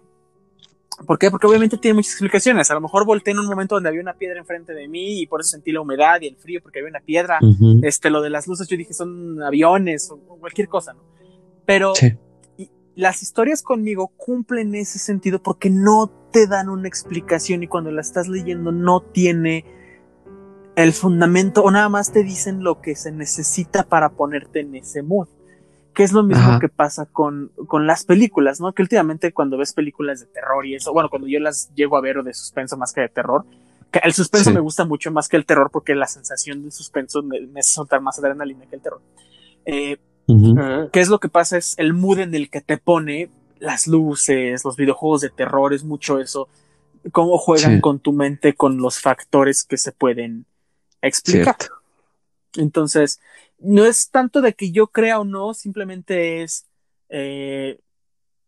[1.06, 1.30] ¿Por qué?
[1.30, 2.68] Porque obviamente tiene muchas explicaciones.
[2.72, 5.26] A lo mejor volteé en un momento donde había una piedra enfrente de mí y
[5.28, 7.38] por eso sentí la humedad y el frío porque había una piedra.
[7.40, 7.78] Ujú.
[7.84, 11.02] Este, lo de las luces, yo dije son aviones o, cualquier cosa, ¿no?
[11.64, 12.16] Pero Sí.
[12.96, 18.00] las historias conmigo cumplen ese sentido porque no te dan una explicación y cuando la
[18.00, 19.64] estás leyendo no tiene
[20.76, 25.02] el fundamento o nada más te dicen lo que se necesita para ponerte en ese
[25.02, 25.28] mood.
[25.94, 26.60] Que es lo mismo Ajá.
[26.60, 28.72] que pasa con, con las películas, ¿no?
[28.72, 32.00] Que últimamente cuando ves películas de terror y eso, bueno, cuando yo las llego a
[32.00, 33.44] ver o de suspenso más que de terror,
[33.90, 34.54] que el suspenso Sí.
[34.54, 37.72] me gusta mucho más que el terror porque la sensación del suspenso me, me hace
[37.72, 39.00] soltar más adrenalina que el terror.
[39.64, 39.96] Eh.
[40.28, 40.54] Ujú.
[40.92, 41.56] ¿Qué es lo que pasa?
[41.56, 45.84] Es el mood en el que te pone las luces, los videojuegos de terror, es
[45.84, 46.48] mucho eso.
[47.12, 47.80] Cómo juegan Sí.
[47.80, 50.46] con tu mente, con los factores que se pueden
[51.02, 51.56] explicar.
[51.58, 51.74] Cierto.
[52.56, 53.20] Entonces,
[53.58, 56.66] no es tanto de que yo crea o no, simplemente es
[57.10, 57.80] eh,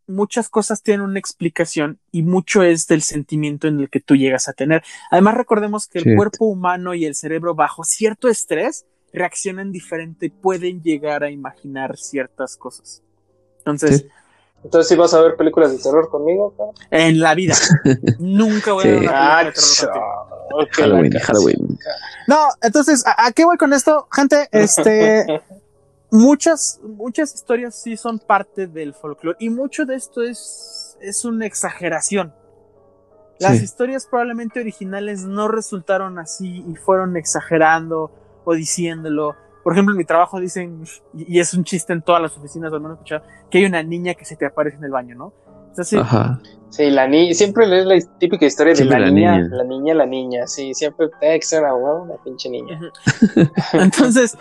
[0.06, 4.48] muchas cosas tienen una explicación y mucho es del sentimiento en el que tú llegas
[4.48, 4.82] a tener.
[5.10, 10.30] Además, recordemos que el cuerpo humano y el cerebro bajo cierto estrés reaccionan diferente y
[10.30, 13.02] pueden llegar a imaginar ciertas cosas.
[13.58, 14.08] Entonces, Sí.
[14.62, 16.74] Entonces, si vas a ver películas de terror conmigo, cabrón?
[16.90, 17.54] en la vida,
[18.18, 19.06] nunca voy a ver Sí.
[19.06, 20.68] una película Ah, de terror contigo.
[20.76, 21.78] que la Halloween, Halloween.
[22.26, 24.06] No, entonces, ¿a, a qué voy con esto?
[24.12, 25.24] Gente, este,
[26.10, 31.46] muchas, muchas historias sí son parte del folclore y mucho de esto es, es una
[31.46, 32.34] exageración.
[33.38, 33.64] Las Sí.
[33.64, 38.10] historias probablemente originales no resultaron así y fueron exagerando
[38.44, 39.34] o diciéndolo.
[39.62, 40.82] Por ejemplo, en mi trabajo dicen,
[41.14, 43.64] y y es un chiste en todas las oficinas, al menos he escuchado, que hay
[43.66, 45.32] una niña que se te aparece en el baño, ¿no?
[45.68, 46.40] Entonces, Ajá.
[46.70, 49.48] Sí, la niña, siempre es la típica historia de la, la niña, niña.
[49.56, 52.80] la niña, la niña, sí, siempre te extra, huevo, la pinche niña.
[53.72, 54.36] Entonces,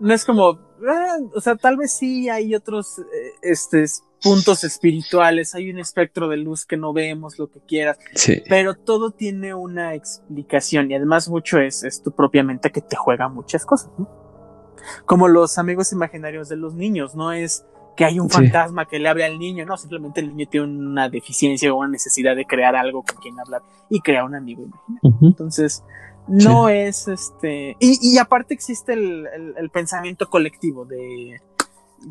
[0.00, 0.58] no es como,
[0.88, 3.04] ah, o sea, tal vez sí hay otros eh,
[3.42, 3.84] este,
[4.22, 8.42] puntos espirituales, hay un espectro de luz que no vemos, lo que quieras, Sí.
[8.48, 12.96] pero todo tiene una explicación y además mucho es, es tu propia mente que te
[12.96, 14.23] juega muchas cosas, ¿no?
[15.06, 17.64] Como los amigos imaginarios de los niños, no es
[17.96, 18.36] que hay un Sí.
[18.36, 21.88] fantasma que le hable al niño, no, simplemente el niño tiene una deficiencia o una
[21.88, 25.18] necesidad de crear algo con quien hablar y crea un amigo imaginario.
[25.28, 25.84] Entonces,
[26.26, 27.76] no es este.
[27.78, 31.40] Y, y aparte existe el, el- el pensamiento colectivo de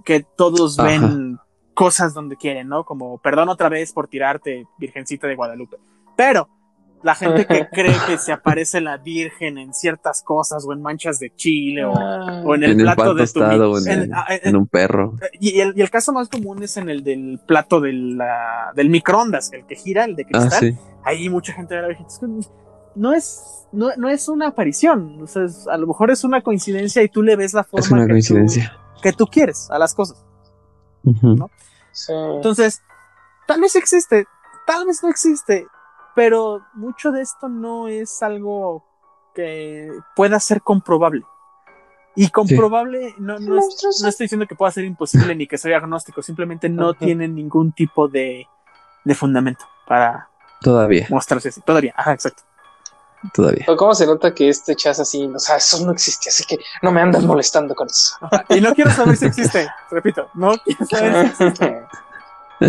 [0.05, 0.87] que todos Ajá.
[0.87, 1.39] ven
[1.73, 2.83] cosas donde quieren, ¿no?
[2.85, 5.77] Como perdón otra vez por tirarte, Virgencita de Guadalupe.
[6.15, 6.47] Pero
[7.03, 11.19] la gente que cree que se aparece la Virgen en ciertas cosas o en manchas
[11.19, 13.81] de chile o, o en el En el plato pan de tu tostado o mi-
[13.85, 15.13] en, en- el- ah, en- en un perro.
[15.39, 18.89] y, el, y el caso más común es en el del plato de la- del
[18.89, 20.77] microondas, el que gira, el de Ah, cristal sí.
[21.03, 22.05] ahí mucha gente ve la Virgen.
[22.07, 22.27] Es que
[22.95, 26.41] No es, no, no es una aparición, o sea, es- a lo mejor es una
[26.41, 28.77] coincidencia y tú le ves la forma Es una que, tú, coincidencia.
[29.01, 30.23] que tú quieres a las cosas.
[31.03, 31.35] Ujú.
[31.35, 31.49] ¿no?
[31.91, 32.13] Sí.
[32.13, 32.81] Entonces,
[33.47, 34.25] tal vez existe,
[34.65, 35.67] tal vez no existe,
[36.15, 38.83] pero mucho de esto no es algo
[39.33, 41.23] que pueda ser comprobable.
[42.15, 45.73] Y comprobable, no, no, es- no estoy diciendo que pueda ser imposible ni que soy
[45.73, 46.99] agnóstico, simplemente no Ajá.
[46.99, 48.47] tiene ningún tipo de,
[49.03, 50.29] de fundamento para
[50.61, 51.61] Todavía, mostrarse así.
[51.61, 52.43] Todavía, ajá, exacto.
[53.33, 53.65] todavía.
[53.77, 56.91] ¿Cómo se nota que este chas así, o sea, eso no existe, así que no
[56.91, 58.15] me andas molestando con eso.
[58.21, 61.81] Ajá, Y no quiero saber si existe, repito, no quiero saber si existe.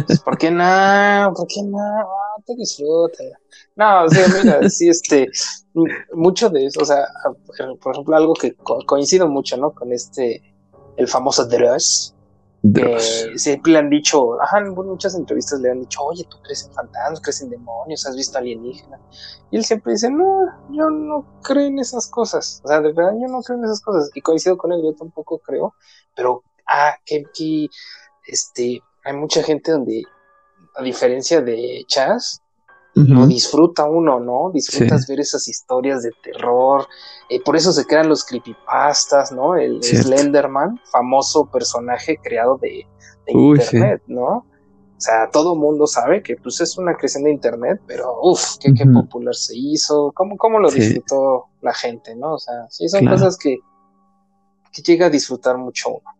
[0.07, 1.33] Pues, ¿Por qué no?
[1.35, 1.79] ¿Por qué no?
[1.79, 3.23] Ah, te disfruta.
[3.77, 5.29] No, o sea, mira, sí, este,
[6.13, 7.07] mucho de eso, o sea,
[7.81, 9.73] por ejemplo, algo que co- coincido mucho, ¿no?
[9.73, 10.43] Con este,
[10.97, 12.17] el famoso Dross,
[12.63, 13.31] Dross.
[13.33, 16.65] Eh, siempre le han dicho, ajá, en muchas entrevistas le han dicho, oye, tú crees
[16.65, 19.01] en fantasmas, crees en demonios, has visto alienígenas.
[19.51, 20.25] Y él siempre dice, no,
[20.69, 22.61] yo no creo en esas cosas.
[22.65, 24.11] O sea, de verdad, yo no creo en esas cosas.
[24.15, 25.75] Y coincido con él, yo tampoco creo.
[26.17, 27.69] Pero, ah, que, que
[28.27, 30.03] este, hay mucha gente donde,
[30.77, 32.41] a diferencia de Chas,
[32.95, 34.51] lo disfruta uno, ¿no?
[34.53, 36.87] Disfrutas ver esas historias de terror.
[37.29, 39.57] eh, por eso se crean los creepypastas, ¿no?
[39.57, 40.09] El Cierto.
[40.09, 42.87] Slenderman, famoso personaje creado de,
[43.27, 44.27] de Uy, internet, ¿no?
[44.27, 48.73] O sea, todo mundo sabe que pues es una creación de internet, pero uff, qué,
[48.87, 50.79] popular se hizo, cómo, cómo lo Sí.
[50.81, 52.35] disfrutó la gente, ¿no?
[52.35, 53.17] O sea, sí, son Claro.
[53.17, 53.59] cosas que,
[54.73, 56.14] que llega a disfrutar mucho uno.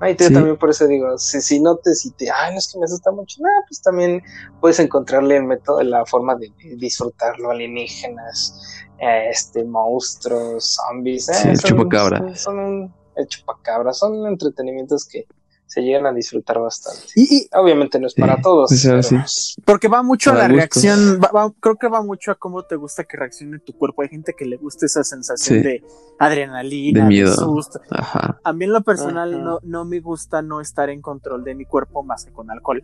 [0.00, 0.32] Yo Sí.
[0.32, 2.84] también por eso digo, si, si no te, si te, ay, no es que me
[2.86, 4.22] asusta mucho, nada, pues también
[4.60, 8.54] puedes encontrarle el método, la forma de disfrutarlo, alienígenas,
[8.98, 12.18] eh, este, monstruos, zombies, eh, Sí, el son- chupacabra.
[12.18, 15.26] Son, son un, el chupacabra, son entretenimientos que
[15.70, 17.00] se llegan a disfrutar bastante.
[17.14, 19.16] Y, y Obviamente no es Sí, para todos, pues, pero sí.
[19.64, 20.56] porque va mucho a la gustos.
[20.56, 24.02] reacción, va- va- creo que va mucho a cómo te gusta que reaccione tu cuerpo.
[24.02, 25.62] Hay gente que le gusta esa sensación Sí.
[25.64, 25.84] de
[26.18, 27.32] adrenalina, De miedo.
[27.34, 27.80] susto.
[27.90, 28.40] Ajá.
[28.42, 29.42] A mí en lo personal Ajá.
[29.44, 32.82] no, no me gusta no estar en control de mi cuerpo más que con alcohol.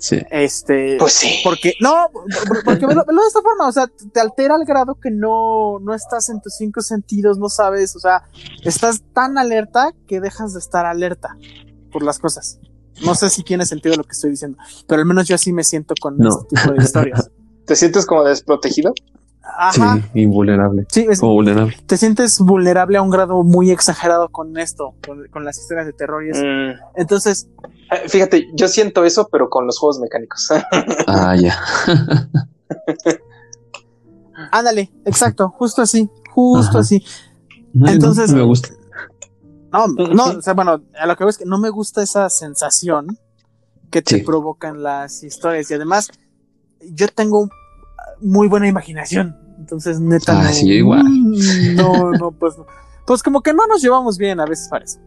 [0.00, 0.16] Sí.
[0.30, 1.40] Este, pues sí.
[1.42, 4.94] porque no, por- porque velo, velo de esta forma, o sea, te altera al grado
[4.94, 8.22] que no, no estás en tus cinco sentidos, no sabes, o sea,
[8.62, 11.36] estás tan alerta que dejas de estar alerta
[11.98, 12.60] por las cosas.
[13.04, 15.64] No sé si tiene sentido lo que estoy diciendo, pero al menos yo así me
[15.64, 16.28] siento con No.
[16.28, 17.30] este tipo de historias.
[17.66, 18.92] ¿Te sientes como desprotegido?
[19.42, 20.86] Ajá, Sí, invulnerable.
[20.90, 21.76] sí, es- Como vulnerable.
[21.86, 25.92] te sientes vulnerable a un grado muy exagerado con esto, con, con las historias de
[25.92, 26.42] terror y eso.
[26.44, 27.48] Mm, Entonces,
[27.90, 30.48] eh, Fíjate, yo siento eso, pero con los juegos mecánicos.
[31.08, 31.56] Ah, ya.
[34.52, 36.78] ándale, exacto, justo así, justo Ajá.
[36.80, 37.04] así.
[37.72, 38.68] No, no, Entonces- no me gusta.
[39.72, 42.28] No, no, o sea, bueno, a lo que veo es que no me gusta esa
[42.30, 43.18] sensación
[43.90, 44.22] que te Sí.
[44.22, 46.10] provocan las historias y además
[46.92, 47.48] yo tengo
[48.20, 51.04] muy buena imaginación, entonces neta Ah, no, sí, igual.
[51.04, 52.66] Mm, no, no, pues, no.
[53.06, 54.98] pues como que no nos llevamos bien a veces parece.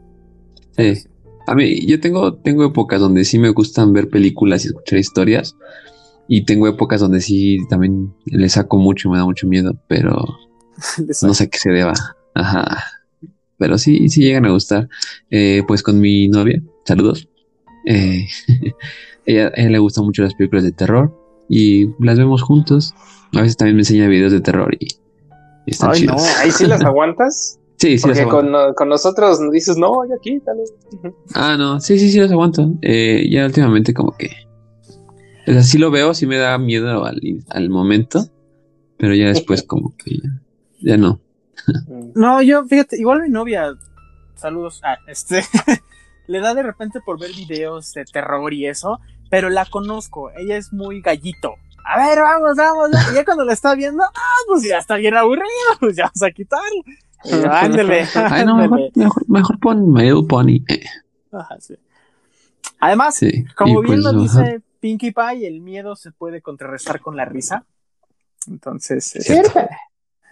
[0.77, 1.03] Sí.
[1.47, 5.55] A mí, yo tengo, tengo épocas donde sí me gustan ver películas y escuchar historias.
[6.27, 10.23] Y tengo épocas donde sí también le saco mucho y me da mucho miedo, pero
[11.23, 11.93] no sé qué se deba.
[12.35, 12.77] Ajá.
[13.61, 14.89] Pero sí, sí llegan a gustar.
[15.29, 17.29] Eh, pues con mi novia, saludos.
[17.85, 18.27] Eh,
[19.27, 21.15] ella, a ella le gustan mucho las películas de terror
[21.47, 22.95] y las vemos juntos.
[23.35, 24.87] A veces también me enseña videos de terror y,
[25.67, 26.15] y están Ay, no.
[26.15, 26.37] chidos.
[26.39, 27.59] Ahí sí las aguantas.
[27.77, 30.63] Sí, sí, Porque con, con nosotros dices, no, ya quítale.
[31.35, 32.73] Ah, no, sí, sí, sí, las aguanto.
[32.81, 34.31] Eh, ya últimamente como que...
[35.47, 38.25] O sea, sí lo veo, sí me da miedo al, al momento,
[38.97, 40.41] pero ya después como que ya,
[40.81, 41.19] ya no.
[42.15, 43.73] No, yo, fíjate, igual mi novia,
[44.35, 45.43] saludos, ah, este,
[46.27, 48.99] le da de repente por ver videos de terror y eso,
[49.29, 51.55] pero la conozco, ella es muy gallito.
[51.83, 55.15] A ver, vamos, vamos, y ya cuando la está viendo, ah, pues ya está bien
[55.15, 55.45] aburrido,
[55.79, 56.83] pues ya vamos a quitarlo.
[57.23, 58.91] Yo, Ándele, Ay, no, mejor, ándele.
[58.95, 60.63] mejor, mejor pon Little Pony.
[60.67, 60.83] Eh,
[61.31, 61.75] Ajá, sí.
[62.79, 63.45] Además, sí.
[63.55, 64.41] como bien pues, lo ajá.
[64.43, 67.63] dice Pinkie Pie, el miedo se puede contrarrestar con la risa.
[68.47, 69.59] Entonces, este, Cierto.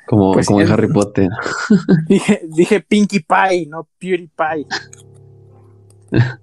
[0.10, 1.30] Como, Pues como en Harry Potter.
[2.07, 4.66] Dije, dije Pinkie Pie, no Beauty Pie.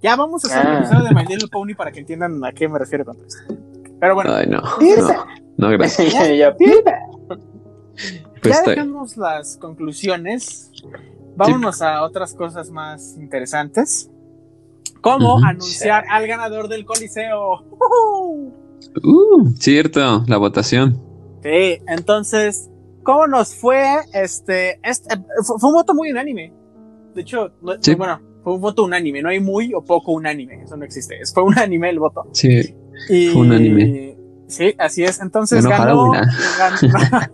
[0.00, 0.78] Ya vamos a hacer el Ah.
[0.78, 3.54] episodio de My Little Pony para que entiendan a qué me refiero con esto.
[3.98, 4.60] Pero bueno, Ay, no.
[4.60, 6.12] No, no gracias.
[6.12, 10.70] ya, ya, Pues ya dejamos las conclusiones.
[11.34, 14.09] Vámonos a otras cosas más interesantes.
[15.01, 15.44] Como Ujú.
[15.44, 17.64] anunciar al ganador del Coliseo.
[19.02, 21.02] Uh, cierto, la votación.
[21.43, 22.70] Sí, entonces,
[23.07, 23.83] ¿cómo nos fue?
[24.12, 26.53] Este, este fue, fue un voto muy unánime.
[27.15, 27.95] De hecho, Sí.
[27.95, 31.19] bueno, fue un voto unánime, no hay muy o poco unánime, eso no existe.
[31.33, 32.27] Fue unánime el voto.
[32.33, 32.74] Sí,
[33.09, 34.16] Y, Fue unánime.
[34.49, 35.20] Sí, así es.
[35.20, 36.12] Entonces Ganó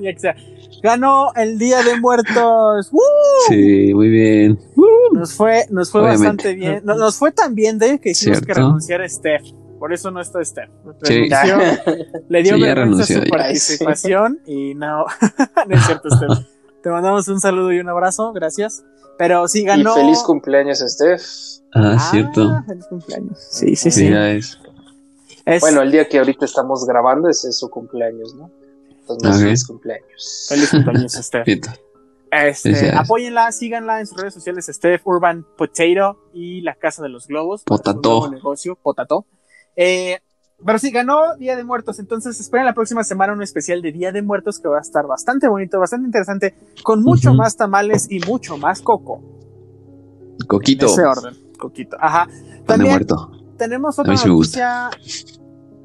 [0.82, 2.90] ganó, el Día de Muertos.
[2.92, 3.00] ¡Woo!
[3.48, 4.58] sí, muy bien.
[5.12, 6.26] Nos fue, nos fue Obviamente.
[6.26, 6.80] bastante bien.
[6.84, 8.62] Nos, nos fue tan bien que hicimos que Cierto.
[8.62, 9.42] renunciara Steph.
[9.82, 10.70] Por eso no está Steph.
[11.02, 11.28] Sí.
[12.28, 13.30] Le dio Sí, renunció, su ya.
[13.30, 15.06] participación y no,
[15.68, 16.46] no es cierto, Steph.
[16.84, 18.84] Te mandamos un saludo y un abrazo, gracias.
[19.18, 19.92] Pero sí Y ganó.
[19.96, 21.20] feliz cumpleaños, Steph.
[21.74, 22.62] Ah, Ah, cierto.
[22.68, 23.38] Feliz cumpleaños.
[23.50, 24.04] Sí, sí, sí.
[24.04, 24.56] Mira, es.
[25.46, 28.52] Es- Bueno, el día que ahorita estamos grabando ese es su cumpleaños, ¿no?
[29.00, 30.46] Entonces, feliz cumpleaños.
[30.48, 31.48] Feliz cumpleaños, Steph.
[32.30, 37.26] Este, apóyenla, síganla en sus redes sociales, Steph Urban Potato y la Casa de los
[37.26, 37.64] Globos.
[37.64, 37.98] Potato.
[37.98, 39.26] Un nuevo negocio, Potato.
[39.76, 40.18] Eh,
[40.64, 41.98] pero sí, ganó Día de Muertos.
[41.98, 45.06] Entonces, esperen la próxima semana un especial de Día de Muertos que va a estar
[45.06, 46.54] bastante bonito, bastante interesante,
[46.84, 49.20] con mucho más tamales y mucho más coco.
[50.48, 50.86] Coquito.
[50.86, 51.34] En ese orden.
[51.58, 51.96] coquito.
[52.00, 52.28] Ajá.
[52.66, 53.30] También muerto.
[53.56, 54.90] tenemos A otra mí sí me noticia.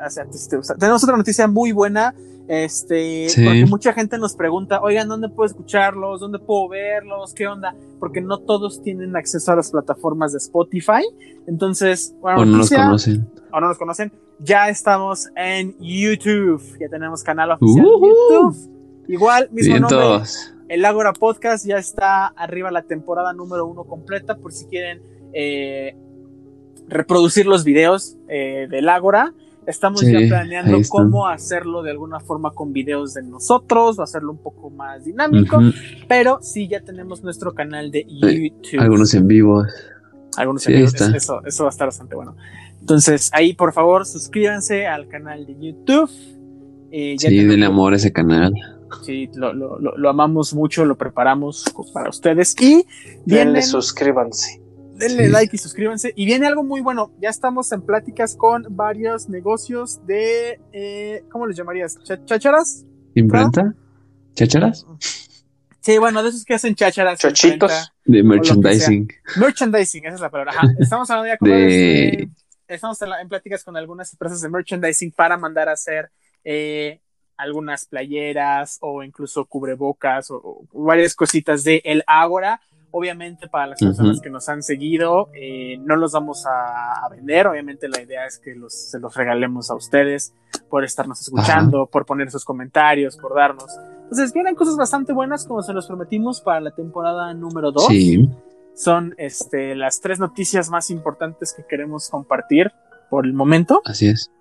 [0.05, 0.75] o sea, te- te gusta.
[0.75, 2.13] tenemos otra noticia muy buena.
[2.47, 3.43] Este, Sí.
[3.43, 6.21] porque mucha gente nos pregunta, oigan, ¿dónde puedo escucharlos?
[6.21, 7.33] ¿Dónde puedo verlos?
[7.33, 7.75] ¿Qué onda?
[7.99, 11.03] Porque no todos tienen acceso a las plataformas de Spotify.
[11.47, 13.27] Entonces, bueno, O no conocen.
[13.51, 16.61] o no conocen, ya estamos en YouTube.
[16.79, 18.55] Ya tenemos canal oficial YouTube.
[19.09, 20.53] Igual, mismo nombre, Vientos.
[20.69, 25.01] el Ágora Podcast ya está arriba la temporada número uno completa por si quieren
[25.33, 25.95] eh,
[26.87, 29.33] reproducir los videos eh, del Ágora.
[29.67, 34.31] Estamos Sí, ya planeando cómo hacerlo de alguna forma con videos de nosotros, o hacerlo
[34.31, 35.59] un poco más dinámico,
[36.07, 38.79] pero sí ya tenemos nuestro canal de YouTube.
[38.79, 39.63] Algunos en vivo.
[40.37, 41.15] Algunos Sí, amigos, está.
[41.17, 42.35] Eso, eso va a estar bastante bueno.
[42.79, 46.09] Entonces, ahí por favor suscríbanse al canal de YouTube.
[46.91, 48.53] Eh, ya Sí, tenemos- denle amor a ese canal.
[49.03, 52.55] Sí, lo, lo- lo- lo amamos mucho, lo preparamos para ustedes.
[52.61, 52.85] Y
[53.25, 54.61] Denle vienen, suscríbanse.
[54.97, 55.31] Denle Sí.
[55.31, 56.13] like y suscríbanse.
[56.15, 57.11] Y viene algo muy bueno.
[57.21, 61.97] Ya estamos en pláticas con varios negocios de, eh, ¿cómo les llamarías?
[62.03, 62.85] ¿Cha- ¿Chácharas?
[63.15, 63.73] ¿Imprenta?
[64.33, 64.85] ¿Chácharas?
[65.81, 67.19] Sí, bueno, de esos que hacen chácharas.
[67.19, 67.71] Chochitos.
[67.71, 67.93] imprenta.
[68.05, 69.07] De merchandising.
[69.37, 70.51] Merchandising, esa es la palabra.
[70.53, 70.67] Ajá.
[70.79, 72.29] Estamos hablando ya con De- varios, eh,
[72.67, 76.09] estamos en, la- en pláticas con algunas empresas de merchandising para mandar a hacer
[76.43, 76.99] eh,
[77.37, 82.59] algunas playeras o incluso cubrebocas o, o varias cositas de El Ágora.
[82.91, 87.45] Obviamente para las personas que nos han seguido, eh, no los vamos a, a vender.
[87.47, 90.33] Obviamente la idea es que los, se los regalemos a ustedes
[90.69, 93.65] por estarnos escuchando, por poner sus comentarios, por darnos.
[94.03, 98.29] Entonces vienen cosas bastante buenas como se los prometimos para la temporada número 2 Sí,
[98.73, 102.71] son este, las tres noticias más importantes que queremos compartir
[103.09, 103.81] por el momento.
[103.85, 104.31] así es.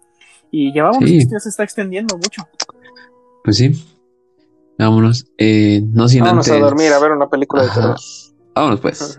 [0.52, 1.18] Y ya vamos, Sí.
[1.18, 2.47] esto ya se está extendiendo mucho.
[3.43, 3.73] Pues sí.
[4.78, 5.27] Vámonos.
[5.39, 6.62] Eh, no sin Vámonos antes.
[6.62, 7.97] a dormir a ver una película de terror.
[8.56, 9.18] Vámonos pues.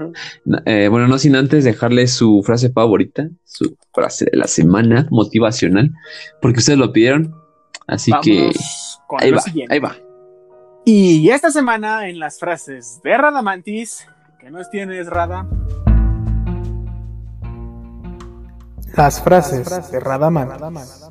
[0.65, 5.93] Eh, bueno, no sin antes dejarles su frase favorita, su frase de la semana motivacional,
[6.41, 7.35] porque ustedes lo pidieron.
[7.85, 8.49] Así que
[9.19, 9.75] ahí va, siguiente.
[9.75, 9.95] ahí va.
[10.85, 14.07] Y esta semana en las frases de Radamantis,
[14.39, 15.47] que nos tienes, Rada.
[18.95, 21.06] Las frases de Radamantis.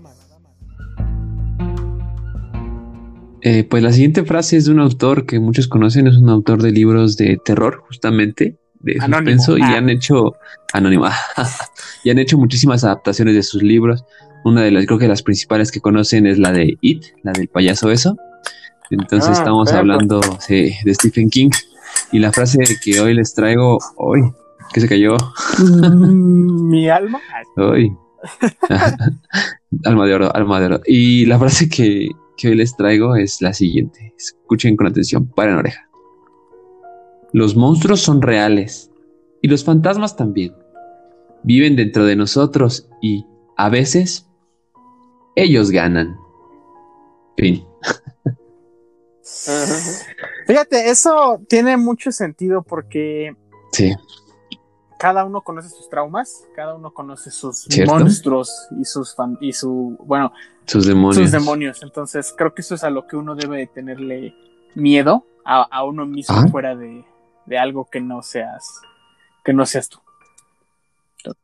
[3.48, 6.60] Eh, pues la siguiente frase es de un autor que muchos conocen, es un autor
[6.62, 9.40] de libros de terror, justamente, de Anónimo.
[9.40, 9.77] suspenso, y Ah.
[9.77, 10.35] han hecho
[10.73, 11.06] anónimo,
[12.05, 14.05] y han hecho muchísimas adaptaciones de sus libros.
[14.44, 17.47] Una de las, creo que las principales que conocen es la de It, la del
[17.47, 18.16] payaso eso.
[18.90, 19.78] Entonces Ah, estamos perfecto.
[19.93, 21.51] hablando sí, de Stephen King.
[22.12, 24.23] Y la frase que hoy les traigo, hoy,
[24.73, 25.16] que se cayó,
[25.59, 27.20] Mm, Mi alma.
[27.56, 27.93] hoy.
[29.85, 30.81] alma de oro, alma de oro.
[30.86, 34.15] Y la frase que, que hoy les traigo es la siguiente.
[34.17, 35.89] Escuchen con atención, paren oreja.
[37.33, 38.91] Los monstruos son reales
[39.43, 40.55] y los fantasmas también.
[41.43, 43.25] Viven dentro de nosotros y,
[43.57, 44.27] a veces,
[45.35, 46.17] ellos ganan.
[47.37, 47.65] Fin.
[50.47, 53.35] Fíjate, eso tiene mucho sentido porque
[53.73, 53.95] Sí,
[54.98, 57.94] cada uno conoce sus traumas, cada uno conoce sus ¿Cierto?
[57.94, 60.32] monstruos y sus fan- y su bueno,
[60.64, 61.16] sus demonios.
[61.23, 61.82] sus demonios.
[61.82, 64.35] Entonces, creo que eso es a lo que uno debe de tenerle
[64.74, 67.05] miedo a, a uno mismo fuera de,
[67.47, 68.81] de algo que no seas
[69.44, 69.98] que no seas tú.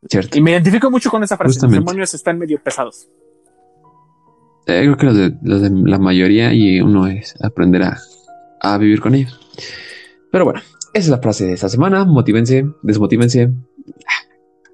[0.08, 0.38] Cierto.
[0.38, 1.54] Y me identifico mucho con esa frase.
[1.54, 1.76] Justamente.
[1.80, 3.08] Los demonios están medio pesados.
[4.66, 7.98] Eh, creo que los de, los de la mayoría y uno es aprender a,
[8.60, 9.38] a vivir con ellos.
[10.30, 10.60] Pero bueno,
[10.94, 12.05] esa es la frase de esta semana.
[12.05, 13.51] Motívense, desmotívense.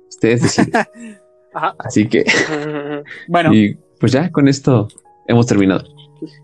[0.09, 0.73] Ustedes deciden.
[1.55, 1.75] Ajá.
[1.79, 2.25] Así que.
[3.29, 4.89] Bueno, y pues ya con esto
[5.27, 5.85] hemos terminado.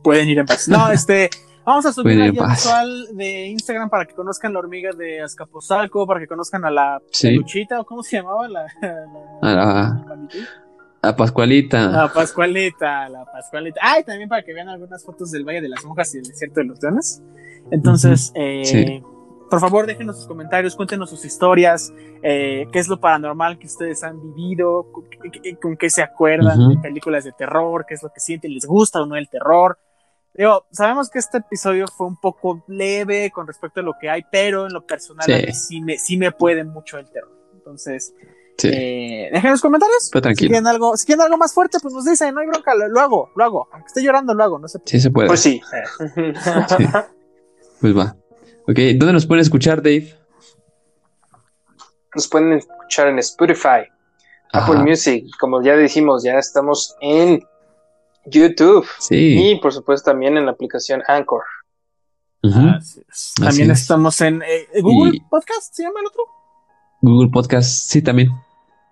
[0.02, 0.68] pueden ir en paz.
[0.68, 1.28] No, este,
[1.64, 6.20] vamos a subir la visual de Instagram para que conozcan la hormiga de Azcapotzalco, para
[6.20, 7.28] que conozcan a la Sí.
[7.28, 10.38] peluchita, o cómo se llamaba la, la- A la, la maniquí.
[11.02, 11.90] a Pascualita.
[11.90, 13.80] La Pascualita, la Pascualita.
[13.82, 16.26] Ah, y también para que vean algunas fotos del Valle de las Monjas y del
[16.28, 17.22] Desierto de los Leones.
[17.70, 19.02] Entonces, eh, Sí.
[19.60, 24.02] Por favor, déjenos sus comentarios, cuéntenos sus historias, eh, qué es lo paranormal que ustedes
[24.04, 26.70] han vivido, con, qué- con qué se acuerdan Ujú.
[26.70, 29.78] de películas de terror, qué es lo que sienten, les gusta o no el terror.
[30.34, 34.24] Digo, sabemos que este episodio fue un poco leve con respecto a lo que hay,
[34.32, 35.32] pero en lo personal Sí.
[35.32, 37.30] a mí sí me, sí me puede mucho el terror.
[37.54, 38.12] Entonces,
[38.56, 40.10] Sí, eh, dejen los comentarios.
[40.12, 40.48] Pero Si tranquilo.
[40.50, 43.00] quieren, algo, si quieren algo más fuerte, pues nos dicen, no hay bronca, lo, lo
[43.00, 43.68] hago, lo hago.
[43.72, 44.78] Aunque esté llorando, lo hago, no sé.
[44.84, 45.26] sí se puede.
[45.26, 45.60] Pues sí.
[46.78, 46.86] Sí.
[47.80, 48.16] Pues va.
[48.66, 50.14] Ok, ¿dónde nos pueden escuchar, Dave?
[52.14, 53.88] Nos pueden escuchar en Spotify,
[54.52, 54.76] Apple.
[54.78, 57.42] Music, como ya dijimos, ya estamos en
[58.26, 59.50] YouTube Sí.
[59.52, 61.42] y por supuesto también en la aplicación Anchor.
[62.42, 62.60] Ujú.
[62.76, 63.32] Así es.
[63.38, 63.80] También es.
[63.82, 66.22] estamos en eh, Google Y- Podcast, ¿se llama el otro?
[67.02, 68.30] Google Podcast, sí, también.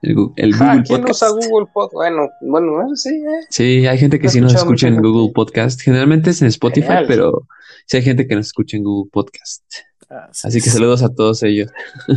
[0.02, 1.22] El, el Google Ah, ¿quién Podcast.
[1.22, 1.94] usa Google Podcast?
[1.94, 3.46] Bueno, bueno, eh, sí, eh.
[3.50, 5.08] Sí, hay gente que sí nos escucha en gente.
[5.08, 5.80] Google Podcast.
[5.80, 7.04] Generalmente es en Spotify, Genial.
[7.08, 7.46] pero
[7.86, 9.62] sí hay gente que nos escucha en Google Podcast.
[10.10, 11.70] Así Así que saludos a todos ellos.
[12.06, 12.14] Sí.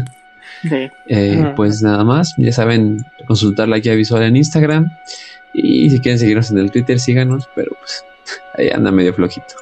[1.10, 1.53] Eh.
[1.56, 2.98] Pues nada más, ya saben,
[3.28, 4.90] consultar la guía visual en Instagram.
[5.53, 8.03] Y si quieren seguirnos en el Twitter, síganos, pero pues
[8.56, 9.53] ahí anda medio flojito.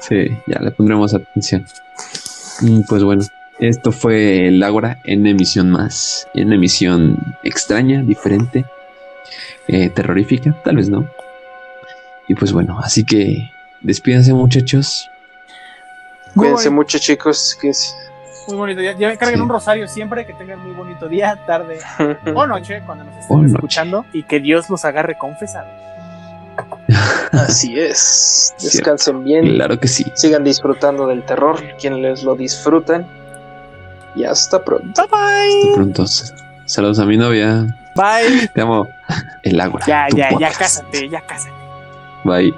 [0.00, 1.66] Sí, ya le pondremos atención.
[2.62, 3.22] Mm, Pues bueno,
[3.60, 8.64] esto fue el Ágora en emisión más, en emisión extraña, diferente,
[9.66, 11.08] eh, terrorífica, tal vez no.
[12.28, 15.08] Y pues bueno, así que despídense muchachos.
[16.34, 17.56] Cuídense mucho, chicos.
[17.60, 17.94] Cuídense.
[18.48, 18.92] muy bonito día.
[18.92, 19.42] Ya carguen Sí.
[19.42, 21.78] un rosario siempre, que tengan muy bonito día, tarde
[22.34, 23.54] o noche cuando nos estén O noche.
[23.54, 25.70] escuchando y que Dios los agarre confesados.
[27.32, 28.54] Así es.
[28.56, 28.76] Cierto.
[28.78, 29.46] Descansen bien.
[29.54, 30.04] Claro que sí.
[30.14, 33.06] Sigan disfrutando del terror, quienes lo disfrutan.
[34.14, 35.02] Y hasta pronto.
[35.02, 35.60] Bye bye.
[35.62, 36.06] Hasta pronto.
[36.64, 37.66] Saludos a mi novia.
[37.94, 38.48] Bye.
[38.48, 38.88] Te amo.
[39.42, 39.86] El Ágora.
[39.86, 41.54] Ya, ya, ya cásate, ya cásate.
[42.24, 42.54] Bye.